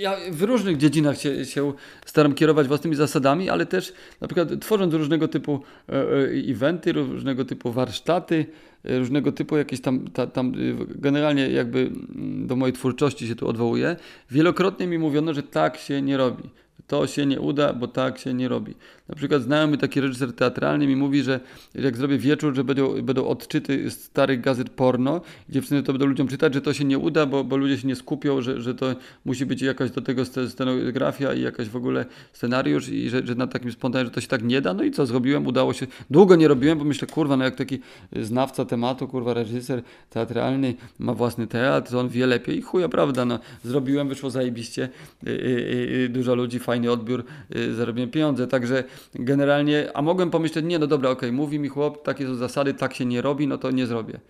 ja 0.00 0.16
w 0.30 0.42
różnych 0.42 0.76
dziedzinach 0.76 1.18
się, 1.18 1.44
się, 1.44 1.72
staram 2.06 2.34
kierować 2.34 2.68
własnymi 2.68 2.96
zasadami, 2.96 3.50
ale 3.50 3.66
też 3.66 3.92
na 4.20 4.28
przykład 4.28 4.60
tworząc 4.60 4.94
różnego 4.94 5.28
typu 5.28 5.60
e, 5.88 5.92
e, 5.92 6.02
eventy, 6.50 6.92
różnego 6.92 7.44
typu 7.44 7.72
warsztaty, 7.72 8.46
e, 8.84 8.98
różnego 8.98 9.32
typu 9.32 9.56
jakieś 9.56 9.80
tam, 9.80 10.08
ta, 10.08 10.26
tam 10.26 10.52
generalnie 10.88 11.50
jakby 11.50 11.78
mm, 11.78 12.46
do 12.46 12.56
mojej 12.56 12.72
twórczości 12.72 13.28
się 13.28 13.34
tu 13.34 13.48
odwołuję, 13.48 13.96
wielokrotnie 14.30 14.86
mi 14.86 14.98
mówiono, 14.98 15.34
że 15.34 15.42
tak 15.42 15.76
się 15.76 16.02
nie 16.02 16.16
robi. 16.16 16.50
To 16.90 17.06
się 17.06 17.26
nie 17.26 17.40
uda, 17.40 17.72
bo 17.72 17.88
tak 17.88 18.18
się 18.18 18.34
nie 18.34 18.48
robi. 18.48 18.74
Na 19.08 19.14
przykład 19.14 19.42
znajomy 19.42 19.78
taki 19.78 20.00
reżyser 20.00 20.32
teatralny 20.32 20.86
mi 20.86 20.96
mówi, 20.96 21.22
że 21.22 21.40
jak 21.74 21.96
zrobię 21.96 22.18
wieczór, 22.18 22.54
że 22.54 22.64
będą, 22.64 23.02
będą 23.02 23.26
odczyty 23.26 23.90
starych 23.90 24.40
gazet 24.40 24.70
porno, 24.70 25.20
dziewczyny 25.48 25.82
to 25.82 25.92
będą 25.92 26.06
ludziom 26.06 26.28
czytać, 26.28 26.54
że 26.54 26.60
to 26.60 26.72
się 26.72 26.84
nie 26.84 26.98
uda, 26.98 27.26
bo, 27.26 27.44
bo 27.44 27.56
ludzie 27.56 27.78
się 27.78 27.88
nie 27.88 27.96
skupią, 27.96 28.42
że, 28.42 28.60
że 28.60 28.74
to 28.74 28.94
musi 29.24 29.46
być 29.46 29.62
jakaś 29.62 29.90
do 29.90 30.00
tego 30.00 30.24
scenografia 30.24 31.34
i 31.34 31.42
jakaś 31.42 31.68
w 31.68 31.76
ogóle 31.76 32.06
scenariusz 32.32 32.88
i 32.88 33.10
że, 33.10 33.26
że 33.26 33.34
na 33.34 33.46
takim 33.46 33.72
spontanie, 33.72 34.04
że 34.04 34.10
to 34.10 34.20
się 34.20 34.28
tak 34.28 34.42
nie 34.42 34.60
da. 34.60 34.74
No 34.74 34.82
i 34.82 34.90
co 34.90 35.06
zrobiłem? 35.06 35.46
Udało 35.46 35.72
się. 35.72 35.86
Długo 36.10 36.36
nie 36.36 36.48
robiłem, 36.48 36.78
bo 36.78 36.84
myślę, 36.84 37.08
kurwa, 37.08 37.36
no 37.36 37.44
jak 37.44 37.56
taki 37.56 37.78
znawca 38.22 38.64
tematu, 38.64 39.08
kurwa, 39.08 39.34
reżyser 39.34 39.82
teatralny 40.10 40.74
ma 40.98 41.14
własny 41.14 41.46
teatr, 41.46 41.96
on 41.96 42.08
wie 42.08 42.26
lepiej 42.26 42.58
i 42.58 42.62
chuja, 42.62 42.88
prawda, 42.88 43.24
no 43.24 43.38
zrobiłem, 43.64 44.08
wyszło 44.08 44.30
zajebiście, 44.30 44.88
yy, 45.22 46.08
dużo 46.08 46.34
ludzi, 46.34 46.58
fajny 46.80 46.90
odbiór, 46.90 47.24
yy, 47.50 47.74
zarobiłem 47.74 48.10
pieniądze, 48.10 48.46
także 48.46 48.84
generalnie, 49.14 49.90
a 49.94 50.02
mogłem 50.02 50.30
pomyśleć, 50.30 50.64
nie, 50.64 50.78
no 50.78 50.86
dobra, 50.86 51.10
okej, 51.10 51.32
mówi 51.32 51.58
mi 51.58 51.68
chłop, 51.68 52.04
takie 52.04 52.26
są 52.26 52.34
zasady, 52.34 52.74
tak 52.74 52.94
się 52.94 53.04
nie 53.04 53.22
robi, 53.22 53.46
no 53.46 53.58
to 53.58 53.70
nie 53.70 53.86
zrobię. 53.86 54.20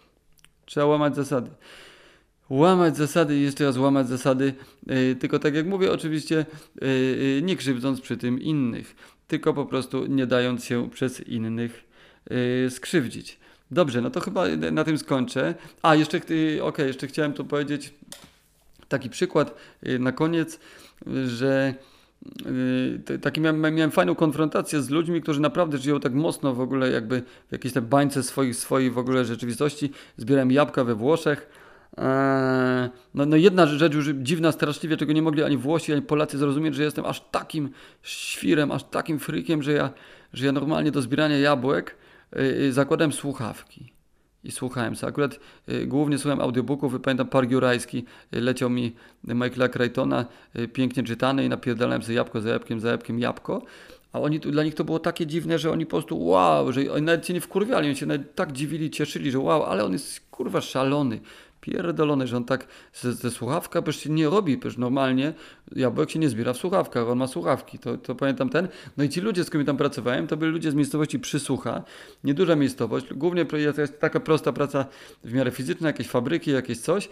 Trzeba 0.66 0.86
łamać 0.86 1.16
zasady. 1.16 1.50
Łamać 2.50 2.96
zasady 2.96 3.36
i 3.36 3.42
jeszcze 3.42 3.64
raz 3.64 3.76
łamać 3.76 4.08
zasady, 4.08 4.54
yy, 4.86 5.16
tylko 5.16 5.38
tak 5.38 5.54
jak 5.54 5.66
mówię, 5.66 5.92
oczywiście 5.92 6.46
yy, 6.80 7.42
nie 7.42 7.56
krzywdząc 7.56 8.00
przy 8.00 8.16
tym 8.16 8.40
innych, 8.40 8.96
tylko 9.28 9.54
po 9.54 9.66
prostu 9.66 10.06
nie 10.06 10.26
dając 10.26 10.64
się 10.64 10.90
przez 10.90 11.20
innych 11.20 11.90
skrzywdzić. 12.68 13.38
Dobrze, 13.70 14.00
no 14.00 14.10
to 14.10 14.20
chyba 14.20 14.48
na 14.72 14.84
tym 14.84 14.98
skończę. 14.98 15.54
A, 15.82 15.94
jeszcze, 15.94 16.18
okej, 16.18 16.60
okay, 16.60 16.86
jeszcze 16.86 17.06
chciałem 17.06 17.32
tu 17.32 17.44
powiedzieć 17.44 17.94
taki 18.88 19.10
przykład 19.10 19.54
na 19.98 20.12
koniec, 20.12 20.60
że 21.26 21.74
taki 23.22 23.40
miałem, 23.40 23.74
miałem 23.74 23.90
fajną 23.90 24.14
konfrontację 24.14 24.82
z 24.82 24.90
ludźmi, 24.90 25.22
którzy 25.22 25.40
naprawdę 25.40 25.78
żyją 25.78 26.00
tak 26.00 26.14
mocno 26.14 26.54
w 26.54 26.60
ogóle 26.60 26.90
jakby 26.90 27.22
w 27.48 27.52
jakiejś 27.52 27.74
tej 27.74 27.82
bańce 27.82 28.22
swojej, 28.22 28.54
swojej 28.54 28.90
w 28.90 28.98
ogóle 28.98 29.24
rzeczywistości. 29.24 29.90
Zbierałem 30.16 30.52
jabłka 30.52 30.84
we 30.84 30.94
Włoszech. 30.94 31.48
Eee, 31.96 32.90
no, 33.14 33.26
no 33.26 33.36
jedna 33.36 33.66
rzecz 33.66 33.94
już 33.94 34.08
dziwna, 34.08 34.52
straszliwie, 34.52 34.96
czego 34.96 35.12
nie 35.12 35.22
mogli 35.22 35.42
ani 35.42 35.56
Włosi, 35.56 35.92
ani 35.92 36.02
Polacy 36.02 36.38
zrozumieć, 36.38 36.74
że 36.74 36.82
jestem 36.82 37.04
aż 37.04 37.20
takim 37.30 37.70
świrem, 38.02 38.70
aż 38.70 38.84
takim 38.84 39.18
frykiem, 39.18 39.62
że 39.62 39.72
ja, 39.72 39.90
że 40.32 40.46
ja 40.46 40.52
normalnie 40.52 40.90
do 40.90 41.02
zbierania 41.02 41.38
jabłek 41.38 41.96
yy, 42.32 42.72
zakładałem 42.72 43.12
słuchawki 43.12 43.99
i 44.44 44.50
słuchałem 44.50 44.96
sobie. 44.96 45.10
Akurat 45.10 45.40
y, 45.68 45.86
głównie 45.86 46.18
słuchałem 46.18 46.40
audiobooków. 46.40 47.00
Pamiętam 47.02 47.28
Park 47.28 47.50
Jurajski, 47.50 48.04
y, 48.34 48.40
leciał 48.40 48.70
mi 48.70 48.92
Michaela 49.24 49.68
Crichtona, 49.68 50.26
y, 50.58 50.68
pięknie 50.68 51.02
czytany 51.02 51.44
i 51.44 51.48
napierdalałem 51.48 52.02
sobie 52.02 52.14
jabłko 52.14 52.40
za 52.40 52.50
jabłkiem, 52.50 52.80
za 52.80 52.90
jabłkiem 52.90 53.18
jabłko. 53.18 53.62
A 54.12 54.20
oni, 54.20 54.40
dla 54.40 54.64
nich 54.64 54.74
to 54.74 54.84
było 54.84 54.98
takie 54.98 55.26
dziwne, 55.26 55.58
że 55.58 55.70
oni 55.70 55.86
po 55.86 55.90
prostu 55.90 56.24
wow, 56.24 56.72
że 56.72 56.92
oni 56.92 57.02
nawet 57.02 57.26
się 57.26 57.34
nie 57.34 57.40
wkurwiali, 57.40 57.86
oni 57.86 57.96
się 57.96 58.06
tak 58.34 58.52
dziwili, 58.52 58.90
cieszyli, 58.90 59.30
że 59.30 59.38
wow, 59.38 59.64
ale 59.64 59.84
on 59.84 59.92
jest 59.92 60.20
kurwa 60.30 60.60
szalony 60.60 61.20
pierdolony, 61.60 62.26
że 62.26 62.36
on 62.36 62.44
tak 62.44 62.66
ze, 62.94 63.12
ze 63.12 63.30
słuchawka 63.30 63.82
przecież 63.82 64.02
się 64.02 64.10
nie 64.10 64.28
robi, 64.28 64.58
przecież 64.58 64.78
normalnie 64.78 65.32
jabłek 65.76 66.10
się 66.10 66.18
nie 66.18 66.28
zbiera 66.28 66.52
w 66.52 66.56
słuchawkach, 66.56 67.08
on 67.08 67.18
ma 67.18 67.26
słuchawki, 67.26 67.78
to, 67.78 67.98
to 67.98 68.14
pamiętam 68.14 68.48
ten. 68.48 68.68
No 68.96 69.04
i 69.04 69.08
ci 69.08 69.20
ludzie, 69.20 69.44
z 69.44 69.48
którymi 69.48 69.66
tam 69.66 69.76
pracowałem, 69.76 70.26
to 70.26 70.36
byli 70.36 70.52
ludzie 70.52 70.70
z 70.70 70.74
miejscowości 70.74 71.18
Przysłucha, 71.20 71.82
nieduża 72.24 72.56
miejscowość, 72.56 73.14
głównie 73.14 73.46
taka 74.00 74.20
prosta 74.20 74.52
praca 74.52 74.86
w 75.24 75.32
miarę 75.32 75.50
fizyczna, 75.50 75.86
jakieś 75.86 76.08
fabryki, 76.08 76.50
jakieś 76.50 76.78
coś. 76.78 77.08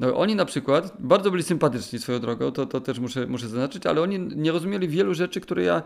No 0.00 0.16
oni 0.16 0.34
na 0.34 0.44
przykład 0.44 0.92
bardzo 0.98 1.30
byli 1.30 1.42
sympatyczni 1.42 1.98
swoją 1.98 2.18
drogą, 2.18 2.52
to, 2.52 2.66
to 2.66 2.80
też 2.80 2.98
muszę, 2.98 3.26
muszę 3.26 3.48
zaznaczyć, 3.48 3.86
ale 3.86 4.02
oni 4.02 4.18
nie 4.18 4.52
rozumieli 4.52 4.88
wielu 4.88 5.14
rzeczy, 5.14 5.40
które 5.40 5.62
ja 5.62 5.82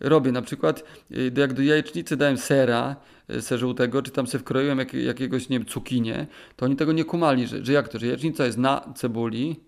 robię. 0.00 0.32
Na 0.32 0.42
przykład 0.42 0.84
y, 1.10 1.32
jak 1.36 1.52
do 1.52 1.62
jajecznicy 1.62 2.16
dałem 2.16 2.38
sera, 2.38 2.96
y, 3.30 3.42
ser 3.42 3.58
żółtego, 3.58 4.02
czy 4.02 4.10
tam 4.10 4.26
se 4.26 4.38
wkroiłem 4.38 4.78
jak, 4.78 4.94
jakiegoś, 4.94 5.48
nie 5.48 5.58
wiem, 5.58 5.68
cukinię, 5.68 6.26
to 6.56 6.66
oni 6.66 6.76
tego 6.76 6.92
nie 6.92 7.04
kumali, 7.04 7.46
że, 7.46 7.64
że 7.64 7.72
jak 7.72 7.88
to, 7.88 7.98
że 7.98 8.06
jajecznica 8.06 8.46
jest 8.46 8.58
na 8.58 8.92
cebuli 8.94 9.60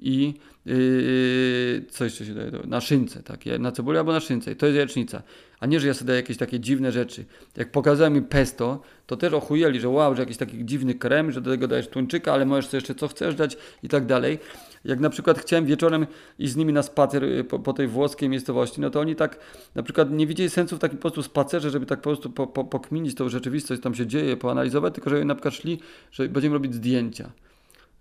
i 0.00 0.34
yy, 0.66 1.84
co 1.90 2.04
jeszcze 2.04 2.26
się 2.26 2.34
daje, 2.34 2.50
na 2.64 2.80
szynce, 2.80 3.22
tak, 3.22 3.40
na 3.58 3.72
cebuli 3.72 3.98
albo 3.98 4.12
na 4.12 4.20
szynce 4.20 4.52
i 4.52 4.56
to 4.56 4.66
jest 4.66 4.76
jajecznica, 4.76 5.22
a 5.60 5.66
nie, 5.66 5.80
że 5.80 5.86
ja 5.86 5.94
sobie 5.94 6.06
daję 6.06 6.16
jakieś 6.16 6.36
takie 6.36 6.60
dziwne 6.60 6.92
rzeczy. 6.92 7.24
Jak 7.56 7.72
pokazałem 7.72 8.16
im 8.16 8.24
pesto, 8.24 8.82
to 9.06 9.16
też 9.16 9.32
ochujeli, 9.32 9.80
że 9.80 9.88
wow, 9.88 10.14
że 10.14 10.22
jakiś 10.22 10.36
taki 10.36 10.64
dziwny 10.64 10.94
krem, 10.94 11.32
że 11.32 11.40
do 11.40 11.50
tego 11.50 11.68
dajesz 11.68 11.88
tuńczyka, 11.88 12.32
ale 12.32 12.46
możesz 12.46 12.66
sobie 12.66 12.76
jeszcze 12.76 12.94
co 12.94 13.08
chcesz 13.08 13.34
dać 13.34 13.56
i 13.82 13.88
tak 13.88 14.06
dalej. 14.06 14.38
Jak 14.84 15.00
na 15.00 15.10
przykład 15.10 15.38
chciałem 15.38 15.66
wieczorem 15.66 16.06
iść 16.38 16.52
z 16.52 16.56
nimi 16.56 16.72
na 16.72 16.82
spacer 16.82 17.24
y, 17.24 17.44
po, 17.44 17.58
po, 17.58 17.72
tej 17.72 17.88
włoskiej 17.88 18.28
miejscowości, 18.28 18.80
no 18.80 18.90
to 18.90 19.00
oni 19.00 19.16
tak 19.16 19.38
na 19.74 19.82
przykład 19.82 20.10
nie 20.10 20.26
widzieli 20.26 20.50
sensu 20.50 20.76
w 20.76 20.78
takim 20.78 20.98
po 20.98 21.02
prostu 21.02 21.22
spacerze, 21.22 21.70
żeby 21.70 21.86
tak 21.86 21.98
po 21.98 22.10
prostu 22.10 22.30
po, 22.30 22.46
po, 22.46 22.64
pokminić 22.64 23.14
tą 23.14 23.28
rzeczywistość, 23.28 23.80
co 23.80 23.84
tam 23.84 23.94
się 23.94 24.06
dzieje, 24.06 24.36
poanalizować, 24.36 24.94
tylko 24.94 25.10
żeby 25.10 25.24
na 25.24 25.34
przykład 25.34 25.54
szli, 25.54 25.78
że 26.12 26.28
będziemy 26.28 26.54
robić 26.54 26.74
zdjęcia. 26.74 27.30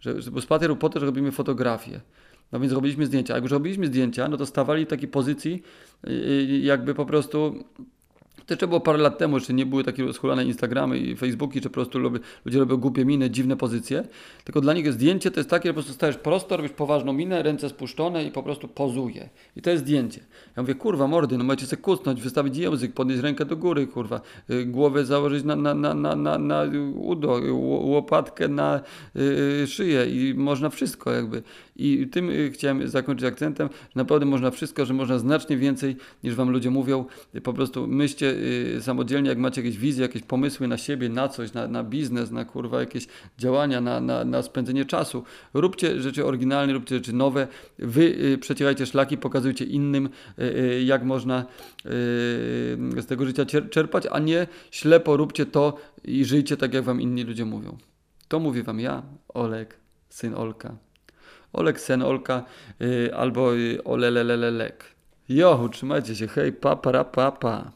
Że, 0.03 0.31
bo 0.31 0.41
spacer 0.41 0.77
po 0.77 0.89
to, 0.89 0.99
że 0.99 1.05
robimy 1.05 1.31
fotografię. 1.31 2.01
No 2.51 2.59
więc 2.59 2.73
robiliśmy 2.73 3.05
zdjęcia. 3.05 3.33
Jak 3.33 3.43
już 3.43 3.51
robiliśmy 3.51 3.87
zdjęcia, 3.87 4.27
no 4.27 4.37
to 4.37 4.45
stawali 4.45 4.85
w 4.85 4.89
takiej 4.89 5.07
pozycji, 5.07 5.63
y, 6.07 6.11
y, 6.11 6.59
jakby 6.59 6.93
po 6.95 7.05
prostu 7.05 7.63
to 8.45 8.53
jeszcze 8.53 8.67
było 8.67 8.79
parę 8.79 8.97
lat 8.97 9.17
temu, 9.17 9.37
jeszcze 9.37 9.53
nie 9.53 9.65
były 9.65 9.83
takie 9.83 10.03
rozchulane 10.03 10.45
Instagramy 10.45 10.97
i 10.97 11.15
Facebooki, 11.15 11.61
czy 11.61 11.69
po 11.69 11.73
prostu 11.73 11.99
lubię, 11.99 12.19
ludzie 12.45 12.59
robią 12.59 12.77
głupie 12.77 13.05
miny, 13.05 13.29
dziwne 13.29 13.57
pozycje. 13.57 14.03
Tylko 14.43 14.61
dla 14.61 14.73
nich 14.73 14.93
zdjęcie 14.93 15.31
to 15.31 15.39
jest 15.39 15.49
takie, 15.49 15.69
że 15.69 15.73
po 15.73 15.77
prostu 15.77 15.93
stajesz 15.93 16.17
prosto, 16.17 16.57
robisz 16.57 16.71
poważną 16.71 17.13
minę, 17.13 17.43
ręce 17.43 17.69
spuszczone 17.69 18.25
i 18.25 18.31
po 18.31 18.43
prostu 18.43 18.67
pozuje. 18.67 19.29
I 19.55 19.61
to 19.61 19.69
jest 19.69 19.83
zdjęcie. 19.83 20.21
Ja 20.57 20.63
mówię, 20.63 20.75
kurwa 20.75 21.07
mordy, 21.07 21.37
no 21.37 21.43
macie 21.43 21.65
sobie 21.65 21.81
kusnąć, 21.81 22.21
wystawić 22.21 22.57
język, 22.57 22.93
podnieść 22.93 23.21
rękę 23.21 23.45
do 23.45 23.57
góry, 23.57 23.87
kurwa, 23.87 24.21
y, 24.49 24.65
głowę 24.65 25.05
założyć 25.05 25.43
na, 25.43 25.55
na, 25.55 25.73
na, 25.73 25.93
na, 25.93 26.15
na, 26.15 26.37
na 26.37 26.63
udo, 26.95 27.41
łopatkę 27.81 28.47
na 28.47 28.81
y, 29.15 29.67
szyję 29.67 30.05
i 30.05 30.33
można 30.33 30.69
wszystko 30.69 31.11
jakby. 31.11 31.43
I 31.75 32.07
tym 32.07 32.29
y, 32.29 32.51
chciałem 32.51 32.87
zakończyć 32.87 33.27
akcentem, 33.27 33.69
że 33.83 33.91
naprawdę 33.95 34.25
można 34.25 34.51
wszystko, 34.51 34.85
że 34.85 34.93
można 34.93 35.19
znacznie 35.19 35.57
więcej 35.57 35.95
niż 36.23 36.35
wam 36.35 36.49
ludzie 36.49 36.69
mówią. 36.69 37.05
Po 37.43 37.53
prostu 37.53 37.87
myślcie 37.87 38.35
y, 38.77 38.81
samodzielnie, 38.81 39.29
jak 39.29 39.37
macie 39.37 39.61
jakieś 39.61 39.77
wizje, 39.77 40.01
jakieś 40.01 40.21
pomysły 40.21 40.67
na 40.67 40.77
siebie, 40.77 41.09
na 41.09 41.27
coś, 41.27 41.53
na, 41.53 41.67
na 41.67 41.83
biznes, 41.83 42.31
na 42.31 42.45
kurwa 42.45 42.79
jakieś 42.79 43.07
działania, 43.37 43.81
na, 43.81 44.01
na, 44.01 44.25
na 44.25 44.41
spędzenie 44.41 44.85
czasu. 44.85 45.23
Róbcie 45.53 46.01
rzeczy 46.01 46.25
oryginalne, 46.25 46.73
róbcie 46.73 46.95
rzeczy 46.95 47.13
nowe. 47.13 47.47
Wy 47.79 48.01
y, 48.01 48.37
przecierajcie 48.37 48.85
szlaki, 48.85 49.17
pokazujcie 49.17 49.65
innym, 49.65 50.09
jak 50.85 51.03
można 51.03 51.45
z 52.97 53.05
tego 53.05 53.25
życia 53.25 53.45
czerpać, 53.45 54.07
a 54.11 54.19
nie 54.19 54.47
ślepo 54.71 55.17
róbcie 55.17 55.45
to 55.45 55.77
i 56.03 56.25
żyjcie 56.25 56.57
tak, 56.57 56.73
jak 56.73 56.83
wam 56.83 57.01
inni 57.01 57.23
ludzie 57.23 57.45
mówią. 57.45 57.77
To 58.27 58.39
mówię 58.39 58.63
wam 58.63 58.79
ja, 58.79 59.03
Olek, 59.33 59.79
syn 60.09 60.33
Olka. 60.35 60.77
Olek 61.53 61.79
Sen, 61.79 62.01
Olka 62.01 62.43
y, 62.81 63.11
albo 63.15 63.55
y, 63.55 63.83
Olelelelelek. 63.83 64.95
Jo, 65.29 65.69
trzymajcie 65.71 66.15
się, 66.15 66.27
hej, 66.27 66.53
pa, 66.53 66.75
para, 66.75 67.03
pa, 67.03 67.31
pa. 67.31 67.71